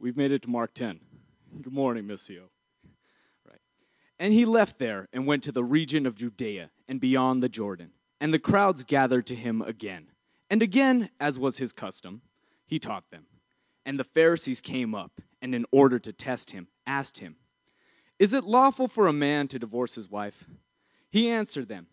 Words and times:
We've 0.00 0.16
made 0.16 0.30
it 0.30 0.42
to 0.42 0.50
Mark 0.50 0.74
10. 0.74 1.00
Good 1.60 1.72
morning, 1.72 2.04
Missio. 2.04 2.50
Right. 3.48 3.60
And 4.18 4.32
he 4.32 4.44
left 4.44 4.78
there 4.78 5.08
and 5.12 5.26
went 5.26 5.42
to 5.44 5.52
the 5.52 5.64
region 5.64 6.06
of 6.06 6.14
Judea 6.14 6.70
and 6.86 7.00
beyond 7.00 7.42
the 7.42 7.48
Jordan. 7.48 7.90
And 8.20 8.32
the 8.32 8.38
crowds 8.38 8.84
gathered 8.84 9.26
to 9.26 9.34
him 9.34 9.60
again. 9.60 10.08
And 10.48 10.62
again, 10.62 11.10
as 11.18 11.38
was 11.38 11.58
his 11.58 11.72
custom, 11.72 12.22
he 12.64 12.78
taught 12.78 13.10
them. 13.10 13.26
And 13.84 13.98
the 13.98 14.04
Pharisees 14.04 14.60
came 14.60 14.94
up, 14.94 15.20
and 15.42 15.54
in 15.54 15.66
order 15.72 15.98
to 15.98 16.12
test 16.12 16.52
him, 16.52 16.68
asked 16.86 17.18
him, 17.18 17.36
Is 18.18 18.32
it 18.32 18.44
lawful 18.44 18.86
for 18.86 19.08
a 19.08 19.12
man 19.12 19.48
to 19.48 19.58
divorce 19.58 19.96
his 19.96 20.10
wife? 20.10 20.44
He 21.10 21.28
answered 21.28 21.68
them, 21.68 21.88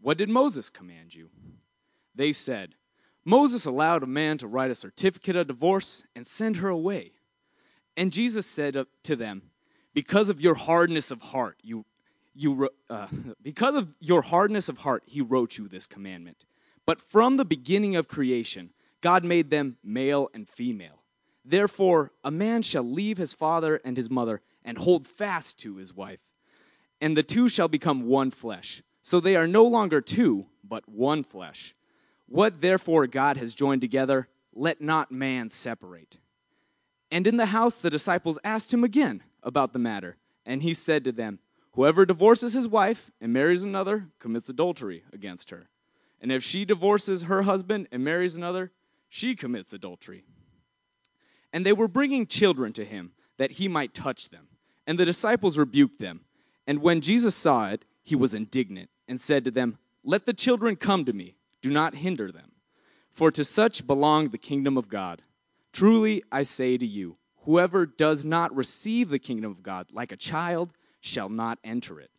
What 0.00 0.18
did 0.18 0.30
Moses 0.30 0.70
command 0.70 1.14
you? 1.14 1.28
They 2.14 2.32
said, 2.32 2.76
Moses 3.24 3.66
allowed 3.66 4.02
a 4.02 4.06
man 4.06 4.38
to 4.38 4.46
write 4.46 4.70
a 4.70 4.74
certificate 4.74 5.36
of 5.36 5.48
divorce 5.48 6.04
and 6.14 6.26
send 6.26 6.56
her 6.56 6.68
away. 6.68 7.12
And 7.96 8.12
Jesus 8.12 8.46
said 8.46 8.86
to 9.04 9.16
them, 9.16 9.42
Because 9.94 10.28
of 10.28 10.40
your 10.40 10.54
hardness 10.54 11.10
of 11.10 11.20
heart, 11.20 11.56
you, 11.62 11.84
you, 12.34 12.68
uh, 12.90 13.06
because 13.42 13.74
of 13.74 13.88
your 14.00 14.22
hardness 14.22 14.68
of 14.68 14.78
heart, 14.78 15.02
he 15.06 15.20
wrote 15.20 15.58
you 15.58 15.68
this 15.68 15.86
commandment. 15.86 16.44
But 16.84 17.00
from 17.00 17.36
the 17.36 17.44
beginning 17.44 17.96
of 17.96 18.08
creation, 18.08 18.70
God 19.00 19.24
made 19.24 19.50
them 19.50 19.76
male 19.82 20.30
and 20.34 20.48
female. 20.48 21.02
Therefore, 21.44 22.12
a 22.24 22.30
man 22.30 22.62
shall 22.62 22.82
leave 22.82 23.18
his 23.18 23.32
father 23.32 23.80
and 23.84 23.96
his 23.96 24.10
mother 24.10 24.42
and 24.64 24.78
hold 24.78 25.06
fast 25.06 25.58
to 25.60 25.76
his 25.76 25.94
wife, 25.94 26.20
and 27.00 27.16
the 27.16 27.22
two 27.22 27.48
shall 27.48 27.68
become 27.68 28.06
one 28.06 28.30
flesh. 28.30 28.82
So 29.02 29.20
they 29.20 29.36
are 29.36 29.46
no 29.46 29.64
longer 29.64 30.00
two, 30.00 30.46
but 30.64 30.88
one 30.88 31.22
flesh. 31.22 31.74
What 32.26 32.60
therefore 32.60 33.06
God 33.06 33.36
has 33.36 33.54
joined 33.54 33.80
together, 33.80 34.28
let 34.52 34.80
not 34.80 35.12
man 35.12 35.50
separate. 35.50 36.18
And 37.10 37.26
in 37.26 37.36
the 37.36 37.46
house 37.46 37.76
the 37.76 37.90
disciples 37.90 38.38
asked 38.44 38.72
him 38.72 38.84
again 38.84 39.22
about 39.42 39.72
the 39.72 39.78
matter, 39.78 40.16
and 40.44 40.62
he 40.62 40.74
said 40.74 41.04
to 41.04 41.12
them, 41.12 41.38
Whoever 41.72 42.06
divorces 42.06 42.54
his 42.54 42.66
wife 42.66 43.10
and 43.20 43.32
marries 43.32 43.64
another 43.64 44.08
commits 44.18 44.48
adultery 44.48 45.04
against 45.12 45.50
her. 45.50 45.68
And 46.20 46.32
if 46.32 46.42
she 46.42 46.64
divorces 46.64 47.24
her 47.24 47.42
husband 47.42 47.88
and 47.92 48.02
marries 48.02 48.36
another, 48.36 48.72
she 49.08 49.36
commits 49.36 49.72
adultery. 49.74 50.24
And 51.52 51.64
they 51.64 51.74
were 51.74 51.88
bringing 51.88 52.26
children 52.26 52.72
to 52.72 52.84
him 52.84 53.12
that 53.36 53.52
he 53.52 53.68
might 53.68 53.94
touch 53.94 54.30
them. 54.30 54.48
And 54.86 54.98
the 54.98 55.04
disciples 55.04 55.58
rebuked 55.58 55.98
them. 55.98 56.22
And 56.66 56.80
when 56.80 57.00
Jesus 57.00 57.34
saw 57.34 57.68
it, 57.68 57.84
he 58.02 58.16
was 58.16 58.34
indignant 58.34 58.88
and 59.06 59.20
said 59.20 59.44
to 59.44 59.50
them, 59.50 59.78
Let 60.02 60.26
the 60.26 60.32
children 60.32 60.76
come 60.76 61.04
to 61.04 61.12
me, 61.12 61.36
do 61.60 61.70
not 61.70 61.96
hinder 61.96 62.32
them, 62.32 62.52
for 63.10 63.30
to 63.30 63.44
such 63.44 63.86
belong 63.86 64.30
the 64.30 64.38
kingdom 64.38 64.76
of 64.76 64.88
God. 64.88 65.22
Truly 65.76 66.22
I 66.32 66.40
say 66.40 66.78
to 66.78 66.86
you, 66.86 67.18
whoever 67.40 67.84
does 67.84 68.24
not 68.24 68.56
receive 68.56 69.10
the 69.10 69.18
kingdom 69.18 69.50
of 69.50 69.62
God 69.62 69.88
like 69.92 70.10
a 70.10 70.16
child 70.16 70.72
shall 71.02 71.28
not 71.28 71.58
enter 71.62 72.00
it. 72.00 72.10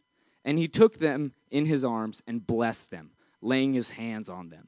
And 0.45 0.59
he 0.59 0.67
took 0.67 0.99
them 0.99 1.33
in 1.49 1.65
his 1.65 1.83
arms 1.83 2.21
and 2.27 2.45
blessed 2.45 2.91
them 2.91 3.13
laying 3.41 3.73
his 3.73 3.89
hands 3.89 4.29
on 4.29 4.49
them. 4.49 4.67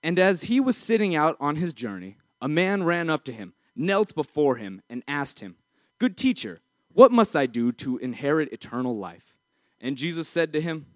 And 0.00 0.16
as 0.16 0.44
he 0.44 0.60
was 0.60 0.76
sitting 0.76 1.16
out 1.16 1.36
on 1.40 1.56
his 1.56 1.72
journey, 1.72 2.18
a 2.40 2.46
man 2.46 2.84
ran 2.84 3.10
up 3.10 3.24
to 3.24 3.32
him, 3.32 3.52
knelt 3.74 4.14
before 4.14 4.54
him, 4.54 4.80
and 4.88 5.02
asked 5.08 5.40
him, 5.40 5.56
Good 5.98 6.16
teacher, 6.16 6.60
what 6.92 7.10
must 7.10 7.34
I 7.34 7.46
do 7.46 7.72
to 7.72 7.98
inherit 7.98 8.52
eternal 8.52 8.94
life? 8.94 9.34
And 9.80 9.96
Jesus 9.96 10.28
said 10.28 10.52
to 10.52 10.60
him, 10.60 10.86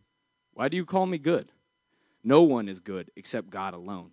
Why 0.54 0.68
do 0.68 0.76
you 0.76 0.84
call 0.84 1.06
me 1.06 1.18
good? 1.18 1.50
No 2.22 2.44
one 2.44 2.68
is 2.68 2.78
good 2.78 3.10
except 3.16 3.50
God 3.50 3.74
alone. 3.74 4.12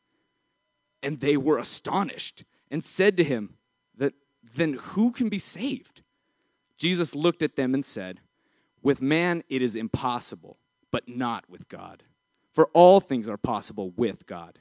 And 1.03 1.19
they 1.19 1.37
were 1.37 1.57
astonished 1.57 2.43
and 2.69 2.83
said 2.83 3.17
to 3.17 3.23
him, 3.23 3.55
that, 3.97 4.13
Then 4.55 4.73
who 4.73 5.11
can 5.11 5.29
be 5.29 5.39
saved? 5.39 6.01
Jesus 6.77 7.15
looked 7.15 7.43
at 7.43 7.55
them 7.55 7.73
and 7.73 7.85
said, 7.85 8.21
with 8.81 9.01
man, 9.01 9.43
it 9.49 9.61
is 9.61 9.75
impossible, 9.75 10.57
but 10.91 11.07
not 11.07 11.49
with 11.49 11.69
God. 11.69 12.03
For 12.51 12.69
all 12.73 12.99
things 12.99 13.29
are 13.29 13.37
possible 13.37 13.91
with 13.95 14.25
God. 14.25 14.59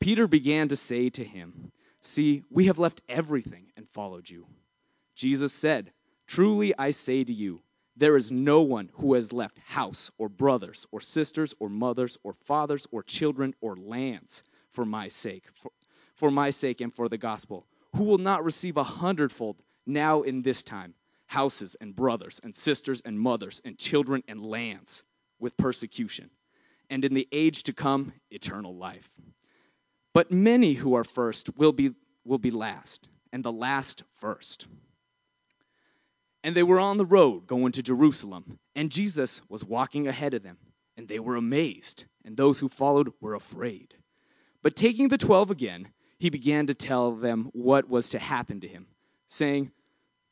Peter 0.00 0.26
began 0.26 0.68
to 0.68 0.76
say 0.76 1.08
to 1.10 1.24
him, 1.24 1.72
See, 2.00 2.44
we 2.50 2.66
have 2.66 2.78
left 2.78 3.00
everything 3.08 3.72
and 3.76 3.88
followed 3.88 4.30
you. 4.30 4.46
Jesus 5.14 5.52
said, 5.52 5.92
Truly 6.26 6.76
I 6.78 6.90
say 6.90 7.24
to 7.24 7.32
you, 7.32 7.62
there 7.96 8.16
is 8.16 8.30
no 8.30 8.60
one 8.60 8.90
who 8.94 9.14
has 9.14 9.32
left 9.32 9.58
house 9.58 10.10
or 10.18 10.28
brothers 10.28 10.86
or 10.92 11.00
sisters 11.00 11.54
or 11.58 11.70
mothers 11.70 12.18
or 12.22 12.32
fathers 12.32 12.86
or 12.92 13.02
children 13.02 13.54
or 13.60 13.74
lands 13.76 14.42
for 14.76 14.84
my 14.84 15.08
sake, 15.08 15.46
for, 15.54 15.72
for 16.14 16.30
my 16.30 16.50
sake 16.50 16.82
and 16.82 16.94
for 16.94 17.08
the 17.08 17.16
gospel, 17.16 17.66
who 17.96 18.04
will 18.04 18.18
not 18.18 18.44
receive 18.44 18.76
a 18.76 18.84
hundredfold 18.84 19.56
now 19.86 20.20
in 20.20 20.42
this 20.42 20.62
time 20.62 20.94
houses 21.28 21.76
and 21.80 21.96
brothers 21.96 22.40
and 22.44 22.54
sisters 22.54 23.00
and 23.04 23.18
mothers 23.18 23.60
and 23.64 23.78
children 23.78 24.22
and 24.28 24.44
lands 24.44 25.02
with 25.40 25.56
persecution, 25.56 26.30
and 26.90 27.04
in 27.04 27.14
the 27.14 27.26
age 27.32 27.62
to 27.64 27.72
come, 27.72 28.12
eternal 28.30 28.76
life. 28.76 29.10
But 30.12 30.30
many 30.30 30.74
who 30.74 30.94
are 30.94 31.04
first 31.04 31.56
will 31.56 31.72
be, 31.72 31.92
will 32.24 32.38
be 32.38 32.50
last, 32.50 33.08
and 33.32 33.42
the 33.42 33.50
last 33.50 34.04
first. 34.14 34.68
And 36.44 36.54
they 36.54 36.62
were 36.62 36.78
on 36.78 36.98
the 36.98 37.04
road 37.06 37.46
going 37.46 37.72
to 37.72 37.82
Jerusalem, 37.82 38.58
and 38.74 38.92
Jesus 38.92 39.40
was 39.48 39.64
walking 39.64 40.06
ahead 40.06 40.32
of 40.32 40.42
them, 40.42 40.58
and 40.96 41.08
they 41.08 41.18
were 41.18 41.34
amazed, 41.34 42.04
and 42.24 42.36
those 42.36 42.60
who 42.60 42.68
followed 42.68 43.12
were 43.20 43.34
afraid. 43.34 43.95
But 44.66 44.74
taking 44.74 45.06
the 45.06 45.16
twelve 45.16 45.52
again, 45.52 45.92
he 46.18 46.28
began 46.28 46.66
to 46.66 46.74
tell 46.74 47.12
them 47.12 47.50
what 47.52 47.88
was 47.88 48.08
to 48.08 48.18
happen 48.18 48.58
to 48.62 48.66
him, 48.66 48.88
saying, 49.28 49.70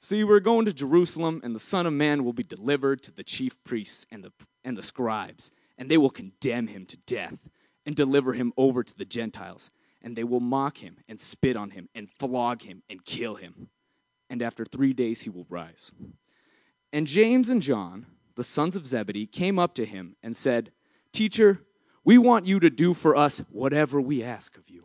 See, 0.01 0.25
we're 0.25 0.41
going 0.41 0.65
to 0.67 0.73
Jerusalem, 0.73 1.41
and 1.45 1.55
the 1.55 1.61
Son 1.61 1.87
of 1.87 1.93
Man 1.93 2.25
will 2.25 2.33
be 2.33 2.43
delivered 2.43 3.01
to 3.05 3.13
the 3.13 3.23
chief 3.23 3.63
priests 3.63 4.07
and 4.11 4.25
the, 4.25 4.33
and 4.65 4.77
the 4.77 4.83
scribes, 4.83 5.53
and 5.79 5.89
they 5.89 5.97
will 5.97 6.11
condemn 6.11 6.67
him 6.67 6.85
to 6.87 6.97
death 7.07 7.49
and 7.87 7.95
deliver 7.95 8.33
him 8.33 8.53
over 8.57 8.83
to 8.83 8.99
the 8.99 9.05
Gentiles. 9.05 9.71
And 10.03 10.17
they 10.17 10.25
will 10.25 10.41
mock 10.41 10.79
him 10.79 10.97
and 11.09 11.21
spit 11.21 11.55
on 11.55 11.71
him 11.71 11.89
and 11.95 12.11
flog 12.11 12.63
him 12.63 12.83
and 12.91 13.05
kill 13.05 13.37
him. 13.37 13.69
And 14.29 14.43
after 14.43 14.65
three 14.65 14.95
days 14.95 15.21
he 15.21 15.31
will 15.31 15.47
rise. 15.49 15.93
And 16.93 17.07
James 17.07 17.51
and 17.51 17.63
John, 17.63 18.07
the 18.35 18.43
sons 18.43 18.75
of 18.75 18.85
Zebedee, 18.85 19.27
came 19.27 19.61
up 19.61 19.77
to 19.77 19.87
him 19.87 20.17
and 20.25 20.37
said, 20.37 20.73
Teacher, 21.13 21.61
we 22.05 22.19
want 22.19 22.47
you 22.47 22.61
to 22.61 22.71
do 22.71 22.95
for 22.95 23.17
us 23.17 23.39
whatever 23.51 24.01
we 24.01 24.23
ask 24.23 24.57
of 24.57 24.69
you. 24.69 24.85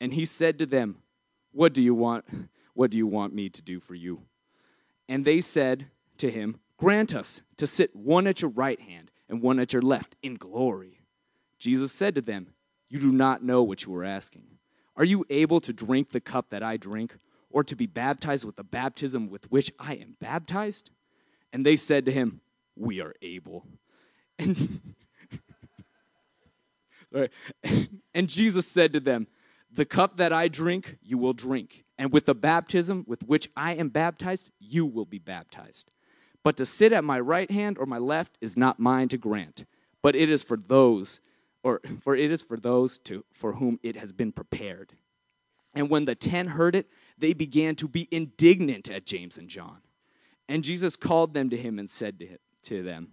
And 0.00 0.14
he 0.14 0.24
said 0.24 0.58
to 0.58 0.66
them, 0.66 0.98
What 1.52 1.72
do 1.72 1.82
you 1.82 1.94
want? 1.94 2.24
What 2.74 2.90
do 2.90 2.96
you 2.96 3.06
want 3.06 3.34
me 3.34 3.48
to 3.48 3.62
do 3.62 3.80
for 3.80 3.94
you? 3.94 4.22
And 5.08 5.24
they 5.24 5.40
said 5.40 5.86
to 6.18 6.30
him, 6.30 6.60
Grant 6.76 7.14
us 7.14 7.42
to 7.56 7.66
sit 7.66 7.94
one 7.94 8.26
at 8.26 8.42
your 8.42 8.50
right 8.50 8.80
hand 8.80 9.10
and 9.28 9.40
one 9.40 9.58
at 9.58 9.72
your 9.72 9.82
left 9.82 10.16
in 10.22 10.34
glory. 10.34 11.00
Jesus 11.58 11.92
said 11.92 12.14
to 12.16 12.20
them, 12.20 12.48
You 12.88 12.98
do 12.98 13.12
not 13.12 13.42
know 13.42 13.62
what 13.62 13.84
you 13.84 13.94
are 13.94 14.04
asking. 14.04 14.44
Are 14.96 15.04
you 15.04 15.24
able 15.30 15.60
to 15.60 15.72
drink 15.72 16.10
the 16.10 16.20
cup 16.20 16.50
that 16.50 16.62
I 16.62 16.76
drink, 16.76 17.16
or 17.50 17.64
to 17.64 17.76
be 17.76 17.86
baptized 17.86 18.44
with 18.44 18.56
the 18.56 18.64
baptism 18.64 19.28
with 19.28 19.50
which 19.50 19.72
I 19.78 19.94
am 19.94 20.16
baptized? 20.20 20.90
And 21.52 21.64
they 21.64 21.76
said 21.76 22.04
to 22.06 22.12
him, 22.12 22.40
We 22.76 23.00
are 23.00 23.14
able. 23.22 23.66
And, 24.38 24.80
and 28.14 28.28
Jesus 28.28 28.66
said 28.66 28.92
to 28.92 29.00
them, 29.00 29.26
The 29.72 29.84
cup 29.84 30.16
that 30.16 30.32
I 30.32 30.48
drink, 30.48 30.98
you 31.02 31.18
will 31.18 31.32
drink, 31.32 31.84
and 31.98 32.12
with 32.12 32.26
the 32.26 32.34
baptism 32.34 33.04
with 33.06 33.22
which 33.24 33.48
I 33.56 33.74
am 33.74 33.88
baptized, 33.88 34.50
you 34.58 34.86
will 34.86 35.04
be 35.04 35.18
baptized. 35.18 35.90
But 36.42 36.56
to 36.58 36.66
sit 36.66 36.92
at 36.92 37.04
my 37.04 37.18
right 37.18 37.50
hand 37.50 37.78
or 37.78 37.86
my 37.86 37.98
left 37.98 38.36
is 38.40 38.56
not 38.56 38.78
mine 38.78 39.08
to 39.08 39.18
grant, 39.18 39.64
but 40.02 40.14
it 40.14 40.30
is 40.30 40.42
for 40.42 40.56
those, 40.56 41.20
or 41.62 41.80
for 42.00 42.14
it 42.14 42.30
is 42.30 42.42
for 42.42 42.56
those 42.56 42.98
to, 43.00 43.24
for 43.32 43.54
whom 43.54 43.78
it 43.82 43.96
has 43.96 44.12
been 44.12 44.32
prepared. 44.32 44.92
And 45.74 45.88
when 45.88 46.04
the 46.04 46.14
ten 46.14 46.48
heard 46.48 46.74
it, 46.74 46.88
they 47.18 47.32
began 47.32 47.74
to 47.76 47.88
be 47.88 48.08
indignant 48.10 48.90
at 48.90 49.06
James 49.06 49.38
and 49.38 49.48
John. 49.48 49.78
And 50.48 50.62
Jesus 50.62 50.96
called 50.96 51.34
them 51.34 51.50
to 51.50 51.56
him 51.56 51.78
and 51.78 51.90
said 51.90 52.18
to, 52.18 52.26
him, 52.26 52.38
to 52.64 52.82
them, 52.82 53.12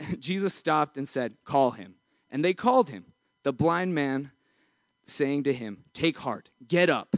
Jesus 0.18 0.54
stopped 0.54 0.96
and 0.96 1.08
said, 1.08 1.36
Call 1.44 1.72
him. 1.72 1.94
And 2.30 2.44
they 2.44 2.54
called 2.54 2.90
him. 2.90 3.06
The 3.42 3.52
blind 3.52 3.94
man 3.94 4.30
saying 5.06 5.44
to 5.44 5.52
him, 5.52 5.84
Take 5.92 6.18
heart, 6.18 6.50
get 6.66 6.90
up. 6.90 7.16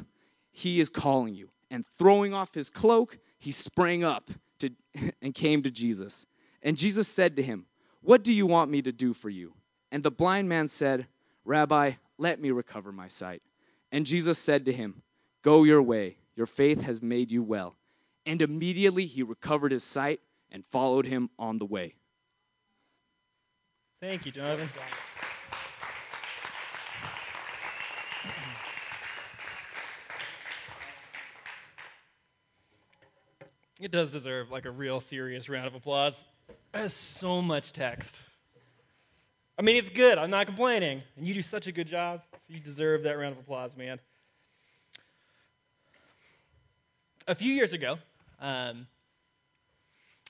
He 0.52 0.80
is 0.80 0.88
calling 0.88 1.34
you. 1.34 1.50
And 1.70 1.86
throwing 1.86 2.34
off 2.34 2.54
his 2.54 2.70
cloak, 2.70 3.18
he 3.38 3.50
sprang 3.50 4.04
up 4.04 4.30
to, 4.58 4.70
and 5.22 5.34
came 5.34 5.62
to 5.62 5.70
Jesus. 5.70 6.26
And 6.62 6.76
Jesus 6.76 7.08
said 7.08 7.36
to 7.36 7.42
him, 7.42 7.66
What 8.02 8.22
do 8.22 8.32
you 8.32 8.46
want 8.46 8.70
me 8.70 8.82
to 8.82 8.92
do 8.92 9.12
for 9.12 9.30
you? 9.30 9.54
And 9.92 10.02
the 10.02 10.10
blind 10.10 10.48
man 10.48 10.68
said, 10.68 11.06
Rabbi, 11.44 11.92
let 12.18 12.40
me 12.40 12.50
recover 12.50 12.92
my 12.92 13.08
sight. 13.08 13.42
And 13.90 14.06
Jesus 14.06 14.38
said 14.38 14.64
to 14.66 14.72
him, 14.72 15.02
Go 15.42 15.64
your 15.64 15.82
way, 15.82 16.18
your 16.36 16.46
faith 16.46 16.82
has 16.82 17.02
made 17.02 17.32
you 17.32 17.42
well. 17.42 17.76
And 18.26 18.42
immediately 18.42 19.06
he 19.06 19.22
recovered 19.22 19.72
his 19.72 19.82
sight 19.82 20.20
and 20.50 20.64
followed 20.64 21.06
him 21.06 21.30
on 21.38 21.58
the 21.58 21.64
way. 21.64 21.94
Thank 24.00 24.24
you, 24.24 24.32
Jonathan. 24.32 24.66
It 33.78 33.90
does 33.90 34.10
deserve 34.10 34.50
like 34.50 34.64
a 34.64 34.70
real 34.70 35.00
serious 35.02 35.50
round 35.50 35.66
of 35.66 35.74
applause. 35.74 36.24
There's 36.72 36.94
so 36.94 37.42
much 37.42 37.74
text. 37.74 38.20
I 39.58 39.62
mean, 39.62 39.76
it's 39.76 39.90
good. 39.90 40.16
I'm 40.16 40.30
not 40.30 40.46
complaining. 40.46 41.02
And 41.18 41.26
you 41.26 41.34
do 41.34 41.42
such 41.42 41.66
a 41.66 41.72
good 41.72 41.86
job. 41.86 42.22
So 42.32 42.54
you 42.54 42.60
deserve 42.60 43.02
that 43.02 43.18
round 43.18 43.32
of 43.32 43.38
applause, 43.38 43.76
man. 43.76 44.00
A 47.28 47.34
few 47.34 47.52
years 47.52 47.74
ago, 47.74 47.98
um, 48.40 48.86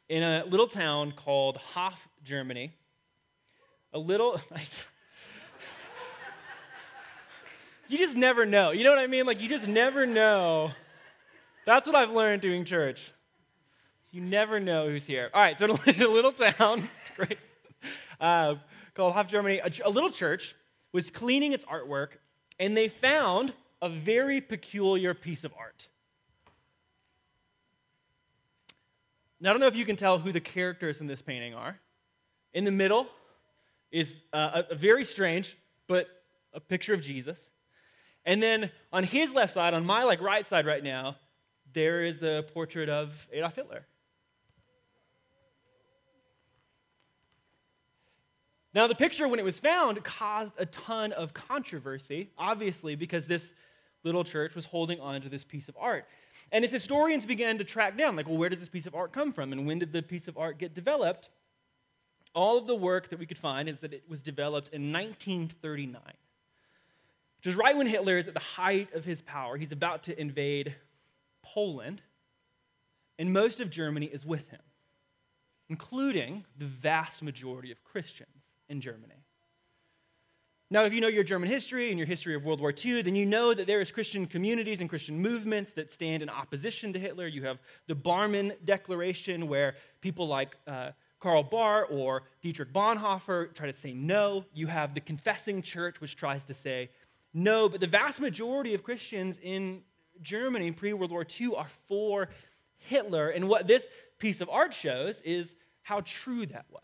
in 0.09 0.25
a 0.25 0.45
little 0.45 0.67
town 0.67 1.13
called 1.13 1.57
Hof, 1.57 2.09
Germany, 2.25 2.75
a 3.93 3.99
little. 3.99 4.41
you 7.89 7.99
just 7.99 8.17
never 8.17 8.47
know. 8.47 8.71
You 8.71 8.85
know 8.85 8.91
what 8.91 8.99
I 8.99 9.07
mean? 9.07 9.27
Like, 9.27 9.41
you 9.41 9.49
just 9.49 9.67
never 9.67 10.07
know. 10.07 10.71
That's 11.67 11.87
what 11.87 11.97
I've 11.97 12.11
learned 12.11 12.43
doing 12.43 12.65
church. 12.65 13.13
You 14.11 14.21
never 14.21 14.59
know 14.59 14.89
who's 14.89 15.05
here. 15.05 15.31
All 15.33 15.41
right, 15.41 15.59
so 15.59 15.65
in 15.87 16.03
a 16.03 16.09
little 16.09 16.33
town, 16.33 16.89
great, 17.17 17.39
uh, 18.21 18.57
called 18.95 19.15
Hof, 19.15 19.29
Germany, 19.29 19.59
a, 19.59 19.71
a 19.85 19.91
little 19.91 20.11
church 20.11 20.55
was 20.93 21.11
cleaning 21.11 21.53
its 21.53 21.65
artwork, 21.67 22.11
and 22.59 22.77
they 22.77 22.89
found 22.89 23.53
a 23.81 23.89
very 23.89 24.41
peculiar 24.41 25.15
piece 25.15 25.45
of 25.45 25.53
art. 25.59 25.87
Now, 29.41 29.51
I 29.51 29.53
don't 29.53 29.61
know 29.61 29.69
if 29.69 29.77
you 29.77 29.87
can 29.87 29.97
tell 29.97 30.19
who 30.19 30.33
the 30.33 30.41
characters 30.41 31.01
in 31.01 31.07
this 31.07 31.23
painting 31.23 31.55
are. 31.55 31.79
In 32.53 32.65
the 32.65 32.71
middle 32.71 33.07
is 33.91 34.15
uh, 34.33 34.63
a, 34.69 34.73
a 34.73 34.75
very 34.75 35.05
strange, 35.05 35.57
but 35.87 36.09
a 36.53 36.61
picture 36.61 36.95
of 36.95 37.01
Jesus. 37.01 37.39
And 38.25 38.43
then 38.43 38.71
on 38.93 39.05
his 39.05 39.31
left 39.31 39.55
side, 39.55 39.75
on 39.75 39.85
my 39.85 40.05
like 40.05 40.21
right 40.21 40.47
side 40.47 40.67
right 40.67 40.83
now, 40.83 41.17
there 41.73 42.05
is 42.05 42.23
a 42.23 42.45
portrait 42.53 42.89
of 42.89 43.11
Adolf 43.33 43.55
Hitler. 43.55 43.87
Now, 48.73 48.87
the 48.87 48.95
picture, 48.95 49.27
when 49.27 49.41
it 49.41 49.45
was 49.45 49.59
found, 49.59 50.03
caused 50.05 50.55
a 50.57 50.67
ton 50.67 51.11
of 51.13 51.35
controversy, 51.35 52.31
obviously, 52.39 52.95
because 52.95 53.27
this 53.27 53.45
little 54.05 54.23
church 54.23 54.55
was 54.55 54.65
holding 54.65 55.01
on 55.01 55.23
to 55.23 55.29
this 55.29 55.43
piece 55.43 55.69
of 55.69 55.77
art. 55.79 56.07
And 56.53 56.65
as 56.65 56.71
historians 56.71 57.27
began 57.27 57.59
to 57.59 57.65
track 57.65 57.99
down, 57.99 58.15
like, 58.15 58.29
well, 58.29 58.39
where 58.39 58.49
does 58.49 58.61
this 58.61 58.69
piece 58.69 58.87
of 58.87 58.95
art 58.95 59.13
come 59.13 59.33
from? 59.33 59.53
And 59.53 59.67
when 59.67 59.81
did 59.81 59.93
the 59.93 60.03
piece 60.03 60.29
of 60.29 60.39
art 60.39 60.59
get 60.59 60.75
developed? 60.75 61.31
All 62.35 62.59
of 62.59 62.67
the 62.67 62.75
work 62.75 63.11
that 63.11 63.19
we 63.19 63.27
could 63.27 63.39
find 63.39 63.69
is 63.69 63.79
that 63.81 63.93
it 63.93 64.05
was 64.09 64.23
developed 64.23 64.69
in 64.69 64.93
1939, 64.93 66.01
which 67.39 67.47
is 67.47 67.57
right 67.57 67.77
when 67.77 67.87
Hitler 67.87 68.19
is 68.19 68.29
at 68.29 68.35
the 68.35 68.41
height 68.41 68.93
of 68.95 69.05
his 69.05 69.21
power. 69.23 69.57
He's 69.57 69.73
about 69.73 70.05
to 70.05 70.21
invade 70.21 70.75
Poland, 71.43 72.03
and 73.19 73.33
most 73.33 73.61
of 73.61 73.71
Germany 73.71 74.07
is 74.07 74.25
with 74.25 74.49
him, 74.51 74.61
including 75.69 76.45
the 76.57 76.67
vast 76.67 77.23
majority 77.23 77.73
of 77.73 77.83
Christians 77.83 78.29
in 78.69 78.81
Germany. 78.81 79.25
Now, 80.73 80.85
if 80.85 80.95
you 80.95 81.01
know 81.01 81.09
your 81.09 81.25
German 81.25 81.49
history 81.49 81.91
and 81.91 81.99
your 81.99 82.07
history 82.07 82.37
of 82.37 82.45
World 82.45 82.61
War 82.61 82.73
II, 82.73 83.03
then 83.03 83.17
you 83.17 83.27
know 83.27 83.53
that 83.53 83.67
there 83.67 83.81
is 83.81 83.91
Christian 83.91 84.25
communities 84.25 84.79
and 84.81 84.89
Christian 84.89 85.19
movements 85.19 85.73
that 85.73 85.91
stand 85.91 86.23
in 86.23 86.29
opposition 86.29 86.93
to 86.93 86.99
Hitler. 87.01 87.27
You 87.27 87.43
have 87.43 87.59
the 87.89 87.97
Barmen 87.97 88.53
Declaration, 88.65 89.49
where 89.49 89.75
people 90.01 90.29
like 90.29 90.57
uh, 90.69 90.91
Karl 91.21 91.43
Barth 91.43 91.89
or 91.91 92.23
Dietrich 92.43 92.73
Bonhoeffer 92.73 93.55
try 93.55 93.67
to 93.67 93.73
say 93.73 93.93
no. 93.93 94.45
You 94.53 94.67
have 94.67 94.95
the 94.95 95.01
Confessing 95.01 95.63
Church, 95.63 96.01
which 96.01 96.17
tries 96.17 96.45
to 96.45 96.55
say 96.55 96.91
no. 97.33 97.69
But 97.69 97.81
the 97.81 97.87
vast 97.87 98.21
majority 98.21 98.75
of 98.75 98.83
Christians 98.83 99.39
in 99.43 99.83
Germany 100.23 100.73
pre 100.73 100.93
World 100.93 101.13
War 101.13 101.27
II 101.41 101.55
are 101.57 101.69
for 101.89 102.31
Hitler. 102.79 103.29
And 103.29 103.49
what 103.49 103.67
this 103.67 103.85
piece 104.19 104.41
of 104.41 104.49
art 104.49 104.75
shows 104.75 105.21
is 105.21 105.55
how 105.83 106.01
true 106.05 106.47
that 106.47 106.67
was 106.71 106.83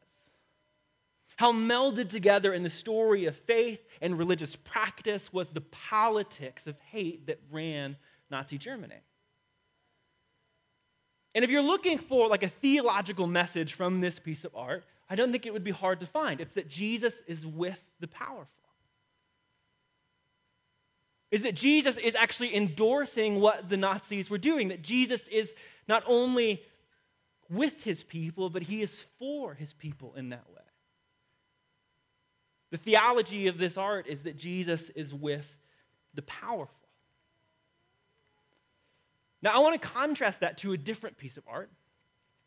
how 1.37 1.53
melded 1.53 2.09
together 2.09 2.53
in 2.53 2.63
the 2.63 2.71
story 2.71 3.27
of 3.27 3.37
faith 3.37 3.87
and 4.01 4.19
religious 4.19 4.57
practice 4.57 5.33
was 5.33 5.51
the 5.51 5.61
politics 5.61 6.67
of 6.67 6.79
hate 6.81 7.27
that 7.27 7.39
ran 7.51 7.97
Nazi 8.31 8.59
Germany. 8.59 8.97
And 11.37 11.45
if 11.45 11.51
you're 11.51 11.61
looking 11.61 11.99
for 11.99 12.29
like 12.29 12.43
a 12.43 12.49
theological 12.49 13.27
message 13.27 13.75
from 13.75 14.01
this 14.01 14.19
piece 14.19 14.47
of 14.47 14.57
art, 14.57 14.85
I 15.11 15.17
don't 15.17 15.33
think 15.33 15.45
it 15.45 15.53
would 15.53 15.63
be 15.63 15.71
hard 15.71 16.01
to 16.01 16.07
find. 16.07 16.41
It's 16.41 16.55
that 16.55 16.67
Jesus 16.67 17.13
is 17.27 17.45
with 17.45 17.79
the 18.01 18.09
powerful. 18.09 18.49
Is 21.31 21.43
that 21.43 21.55
Jesus 21.55 21.99
is 21.99 22.15
actually 22.15 22.57
endorsing 22.57 23.39
what 23.39 23.69
the 23.69 23.77
Nazis 23.77 24.31
were 24.31 24.39
doing, 24.39 24.69
that 24.69 24.81
Jesus 24.81 25.29
is 25.29 25.53
not 25.87 26.03
only 26.07 26.63
with 27.51 27.85
his 27.85 28.03
people, 28.03 28.49
but 28.49 28.63
he 28.63 28.81
is 28.81 29.05
for 29.19 29.53
his 29.53 29.75
people 29.75 30.15
in 30.15 30.31
that 30.31 30.49
way. 30.49 30.63
The 32.71 32.79
theology 32.79 33.49
of 33.49 33.59
this 33.59 33.77
art 33.77 34.07
is 34.07 34.23
that 34.23 34.39
Jesus 34.39 34.89
is 34.89 35.13
with 35.13 35.45
the 36.15 36.23
powerful. 36.23 36.76
Now, 39.43 39.51
I 39.53 39.59
want 39.59 39.81
to 39.81 39.89
contrast 39.89 40.41
that 40.41 40.59
to 40.59 40.73
a 40.73 40.77
different 40.77 41.19
piece 41.19 41.37
of 41.37 41.45
art 41.47 41.71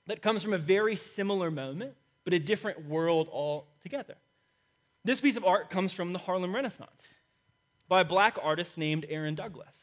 that 0.08 0.22
comes 0.22 0.44
from 0.44 0.54
a 0.54 0.58
very 0.58 0.96
similar 0.96 1.52
moment, 1.52 1.94
but 2.24 2.34
a 2.34 2.40
different 2.40 2.88
world 2.88 3.30
altogether. 3.32 4.16
This 5.06 5.22
piece 5.22 5.38
of 5.38 5.46
art 5.46 5.70
comes 5.70 5.94
from 5.94 6.14
the 6.14 6.20
Harlem 6.20 6.54
Renaissance 6.54 7.08
by 7.88 8.02
a 8.02 8.06
black 8.06 8.38
artist 8.42 8.78
named 8.78 9.06
Aaron 9.10 9.36
Douglas. 9.36 9.74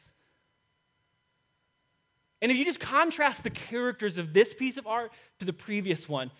And 2.41 2.51
if 2.51 2.57
you 2.57 2.65
just 2.65 2.79
contrast 2.79 3.43
the 3.43 3.49
characters 3.49 4.17
of 4.17 4.33
this 4.33 4.53
piece 4.53 4.77
of 4.77 4.85
art 4.85 5.11
to 5.39 5.45
the 5.45 5.53
previous 5.53 6.07
one, 6.07 6.31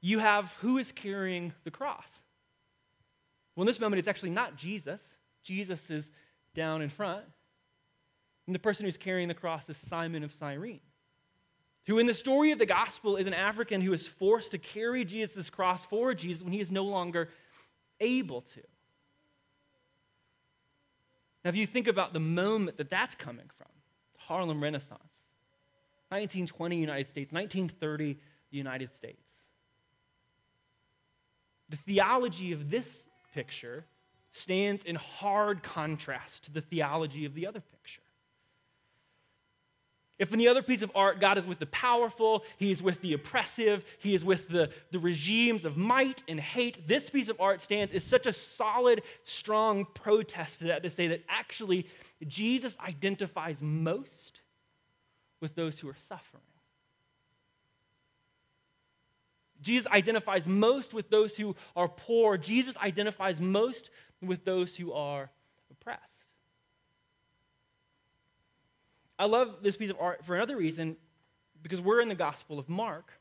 you 0.00 0.18
have 0.18 0.52
who 0.60 0.78
is 0.78 0.92
carrying 0.92 1.52
the 1.64 1.70
cross? 1.70 2.04
Well, 3.54 3.62
in 3.62 3.66
this 3.66 3.80
moment, 3.80 3.98
it's 3.98 4.08
actually 4.08 4.30
not 4.30 4.56
Jesus. 4.56 5.00
Jesus 5.42 5.90
is 5.90 6.10
down 6.54 6.82
in 6.82 6.88
front. 6.88 7.24
And 8.50 8.54
the 8.56 8.58
person 8.58 8.84
who's 8.84 8.96
carrying 8.96 9.28
the 9.28 9.34
cross 9.34 9.70
is 9.70 9.76
Simon 9.86 10.24
of 10.24 10.32
Cyrene, 10.32 10.80
who 11.86 12.00
in 12.00 12.06
the 12.06 12.14
story 12.14 12.50
of 12.50 12.58
the 12.58 12.66
gospel 12.66 13.14
is 13.14 13.28
an 13.28 13.32
African 13.32 13.80
who 13.80 13.92
is 13.92 14.08
forced 14.08 14.50
to 14.50 14.58
carry 14.58 15.04
Jesus' 15.04 15.48
cross 15.48 15.86
for 15.86 16.14
Jesus 16.14 16.42
when 16.42 16.52
he 16.52 16.60
is 16.60 16.72
no 16.72 16.82
longer 16.82 17.28
able 18.00 18.40
to. 18.40 18.60
Now, 21.44 21.50
if 21.50 21.54
you 21.54 21.64
think 21.64 21.86
about 21.86 22.12
the 22.12 22.18
moment 22.18 22.78
that 22.78 22.90
that's 22.90 23.14
coming 23.14 23.48
from, 23.56 23.68
Harlem 24.16 24.60
Renaissance, 24.60 24.98
1920 26.08 26.76
United 26.76 27.06
States, 27.06 27.32
1930 27.32 28.18
United 28.50 28.92
States. 28.92 29.22
The 31.68 31.76
theology 31.76 32.50
of 32.50 32.68
this 32.68 33.04
picture 33.32 33.84
stands 34.32 34.82
in 34.82 34.96
hard 34.96 35.62
contrast 35.62 36.46
to 36.46 36.50
the 36.50 36.60
theology 36.60 37.24
of 37.26 37.34
the 37.34 37.46
other 37.46 37.60
picture. 37.60 38.02
If 40.20 40.34
in 40.34 40.38
the 40.38 40.48
other 40.48 40.60
piece 40.60 40.82
of 40.82 40.92
art, 40.94 41.18
God 41.18 41.38
is 41.38 41.46
with 41.46 41.60
the 41.60 41.66
powerful, 41.66 42.44
He 42.58 42.70
is 42.70 42.82
with 42.82 43.00
the 43.00 43.14
oppressive, 43.14 43.82
He 43.98 44.14
is 44.14 44.22
with 44.22 44.48
the, 44.48 44.68
the 44.90 44.98
regimes 44.98 45.64
of 45.64 45.78
might 45.78 46.22
and 46.28 46.38
hate, 46.38 46.86
this 46.86 47.08
piece 47.08 47.30
of 47.30 47.40
art 47.40 47.62
stands 47.62 47.90
as 47.94 48.04
such 48.04 48.26
a 48.26 48.32
solid, 48.34 49.00
strong 49.24 49.86
protest 49.94 50.58
to 50.58 50.66
that 50.66 50.82
to 50.82 50.90
say 50.90 51.08
that 51.08 51.24
actually 51.26 51.86
Jesus 52.28 52.76
identifies 52.86 53.62
most 53.62 54.42
with 55.40 55.54
those 55.54 55.80
who 55.80 55.88
are 55.88 55.96
suffering. 56.06 56.42
Jesus 59.62 59.90
identifies 59.90 60.46
most 60.46 60.92
with 60.92 61.08
those 61.08 61.34
who 61.34 61.56
are 61.74 61.88
poor. 61.88 62.36
Jesus 62.36 62.76
identifies 62.76 63.40
most 63.40 63.88
with 64.20 64.44
those 64.44 64.76
who 64.76 64.92
are 64.92 65.30
oppressed. 65.70 66.19
I 69.20 69.26
love 69.26 69.56
this 69.60 69.76
piece 69.76 69.90
of 69.90 69.98
art 70.00 70.24
for 70.24 70.34
another 70.34 70.56
reason 70.56 70.96
because 71.62 71.78
we're 71.78 72.00
in 72.00 72.08
the 72.08 72.14
Gospel 72.14 72.58
of 72.58 72.70
Mark. 72.70 73.12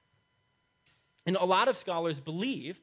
And 1.25 1.35
a 1.35 1.43
lot 1.43 1.67
of 1.67 1.75
scholars 1.75 2.21
believe 2.21 2.79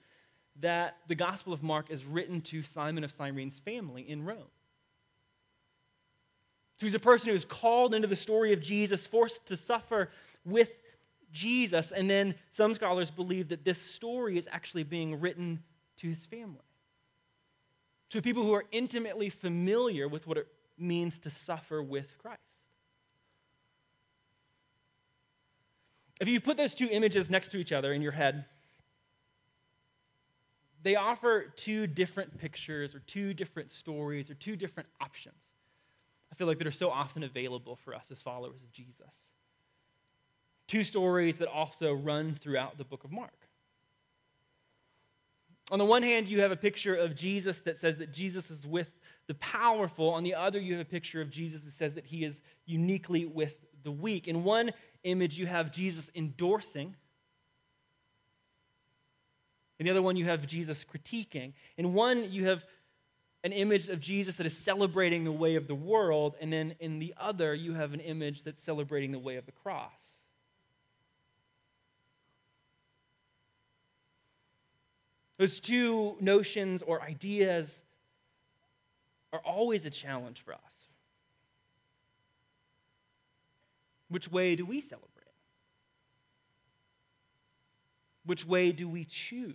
that 0.60 0.98
the 1.08 1.14
Gospel 1.14 1.54
of 1.54 1.62
Mark 1.62 1.90
is 1.90 2.04
written 2.04 2.42
to 2.42 2.62
Simon 2.62 3.04
of 3.04 3.10
Cyrene's 3.10 3.58
family 3.60 4.02
in 4.02 4.26
Rome. 4.26 4.50
So 6.76 6.84
he's 6.84 6.94
a 6.94 6.98
person 6.98 7.30
who 7.30 7.34
is 7.34 7.46
called 7.46 7.94
into 7.94 8.06
the 8.06 8.16
story 8.16 8.52
of 8.52 8.60
Jesus, 8.60 9.06
forced 9.06 9.46
to 9.46 9.56
suffer 9.56 10.10
with 10.44 10.70
Jesus. 11.32 11.92
And 11.92 12.10
then 12.10 12.34
some 12.52 12.74
scholars 12.74 13.10
believe 13.10 13.48
that 13.48 13.64
this 13.64 13.80
story 13.80 14.36
is 14.36 14.46
actually 14.52 14.84
being 14.84 15.20
written 15.20 15.62
to 16.00 16.08
his 16.10 16.26
family, 16.26 16.66
to 18.10 18.20
people 18.20 18.42
who 18.42 18.52
are 18.52 18.66
intimately 18.72 19.30
familiar 19.30 20.06
with 20.06 20.26
what 20.26 20.36
it 20.36 20.48
means 20.76 21.18
to 21.20 21.30
suffer 21.30 21.82
with 21.82 22.18
Christ. 22.18 22.40
If 26.20 26.28
you 26.28 26.40
put 26.40 26.56
those 26.56 26.74
two 26.74 26.88
images 26.90 27.30
next 27.30 27.48
to 27.50 27.58
each 27.58 27.72
other 27.72 27.92
in 27.92 28.02
your 28.02 28.12
head, 28.12 28.46
they 30.82 30.96
offer 30.96 31.52
two 31.56 31.86
different 31.86 32.38
pictures 32.38 32.94
or 32.94 33.00
two 33.00 33.34
different 33.34 33.72
stories 33.72 34.30
or 34.30 34.34
two 34.34 34.56
different 34.56 34.88
options. 35.00 35.34
I 36.32 36.34
feel 36.36 36.46
like 36.46 36.58
that 36.58 36.66
are 36.66 36.72
so 36.72 36.90
often 36.90 37.24
available 37.24 37.76
for 37.76 37.94
us 37.94 38.04
as 38.10 38.22
followers 38.22 38.62
of 38.62 38.72
Jesus. 38.72 39.10
Two 40.68 40.84
stories 40.84 41.38
that 41.38 41.48
also 41.48 41.92
run 41.92 42.34
throughout 42.34 42.78
the 42.78 42.84
book 42.84 43.04
of 43.04 43.12
Mark. 43.12 43.48
On 45.70 45.78
the 45.78 45.84
one 45.84 46.02
hand, 46.02 46.28
you 46.28 46.40
have 46.40 46.52
a 46.52 46.56
picture 46.56 46.94
of 46.94 47.16
Jesus 47.16 47.58
that 47.64 47.76
says 47.76 47.98
that 47.98 48.12
Jesus 48.12 48.50
is 48.50 48.66
with 48.66 48.90
the 49.26 49.34
powerful. 49.34 50.10
On 50.10 50.22
the 50.22 50.34
other, 50.34 50.60
you 50.60 50.74
have 50.74 50.86
a 50.86 50.88
picture 50.88 51.20
of 51.20 51.30
Jesus 51.30 51.62
that 51.62 51.72
says 51.72 51.94
that 51.94 52.06
he 52.06 52.24
is 52.24 52.40
uniquely 52.64 53.26
with 53.26 53.65
the 53.86 53.92
weak. 53.92 54.28
In 54.28 54.44
one 54.44 54.72
image, 55.04 55.38
you 55.38 55.46
have 55.46 55.72
Jesus 55.72 56.10
endorsing. 56.14 56.94
In 59.78 59.86
the 59.86 59.90
other 59.90 60.02
one, 60.02 60.16
you 60.16 60.26
have 60.26 60.46
Jesus 60.46 60.84
critiquing. 60.84 61.54
In 61.78 61.94
one, 61.94 62.30
you 62.30 62.46
have 62.46 62.64
an 63.44 63.52
image 63.52 63.88
of 63.88 64.00
Jesus 64.00 64.36
that 64.36 64.46
is 64.46 64.56
celebrating 64.56 65.22
the 65.22 65.32
way 65.32 65.54
of 65.54 65.68
the 65.68 65.74
world. 65.74 66.34
And 66.40 66.52
then 66.52 66.74
in 66.80 66.98
the 66.98 67.14
other, 67.16 67.54
you 67.54 67.74
have 67.74 67.94
an 67.94 68.00
image 68.00 68.42
that's 68.42 68.60
celebrating 68.60 69.12
the 69.12 69.18
way 69.20 69.36
of 69.36 69.46
the 69.46 69.52
cross. 69.52 69.92
Those 75.38 75.60
two 75.60 76.16
notions 76.20 76.82
or 76.82 77.00
ideas 77.00 77.80
are 79.32 79.40
always 79.44 79.84
a 79.84 79.90
challenge 79.90 80.42
for 80.44 80.54
us. 80.54 80.60
Which 84.08 84.30
way 84.30 84.56
do 84.56 84.64
we 84.64 84.80
celebrate? 84.80 85.10
Which 88.24 88.46
way 88.46 88.72
do 88.72 88.88
we 88.88 89.04
choose? 89.04 89.54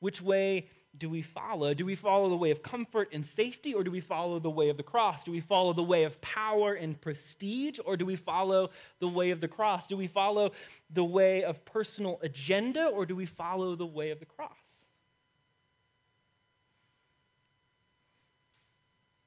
Which 0.00 0.22
way 0.22 0.68
do 0.96 1.08
we 1.08 1.22
follow? 1.22 1.74
Do 1.74 1.84
we 1.84 1.94
follow 1.94 2.28
the 2.28 2.36
way 2.36 2.50
of 2.50 2.62
comfort 2.62 3.10
and 3.12 3.24
safety, 3.24 3.74
or 3.74 3.84
do 3.84 3.90
we 3.90 4.00
follow 4.00 4.38
the 4.38 4.50
way 4.50 4.68
of 4.68 4.76
the 4.76 4.82
cross? 4.82 5.24
Do 5.24 5.32
we 5.32 5.40
follow 5.40 5.72
the 5.72 5.82
way 5.82 6.04
of 6.04 6.20
power 6.20 6.74
and 6.74 7.00
prestige, 7.00 7.78
or 7.84 7.96
do 7.96 8.06
we 8.06 8.16
follow 8.16 8.70
the 9.00 9.08
way 9.08 9.30
of 9.30 9.40
the 9.40 9.48
cross? 9.48 9.86
Do 9.86 9.96
we 9.96 10.06
follow 10.06 10.52
the 10.90 11.04
way 11.04 11.44
of 11.44 11.64
personal 11.64 12.18
agenda, 12.22 12.86
or 12.86 13.06
do 13.06 13.14
we 13.14 13.26
follow 13.26 13.76
the 13.76 13.86
way 13.86 14.10
of 14.10 14.18
the 14.18 14.26
cross? 14.26 14.50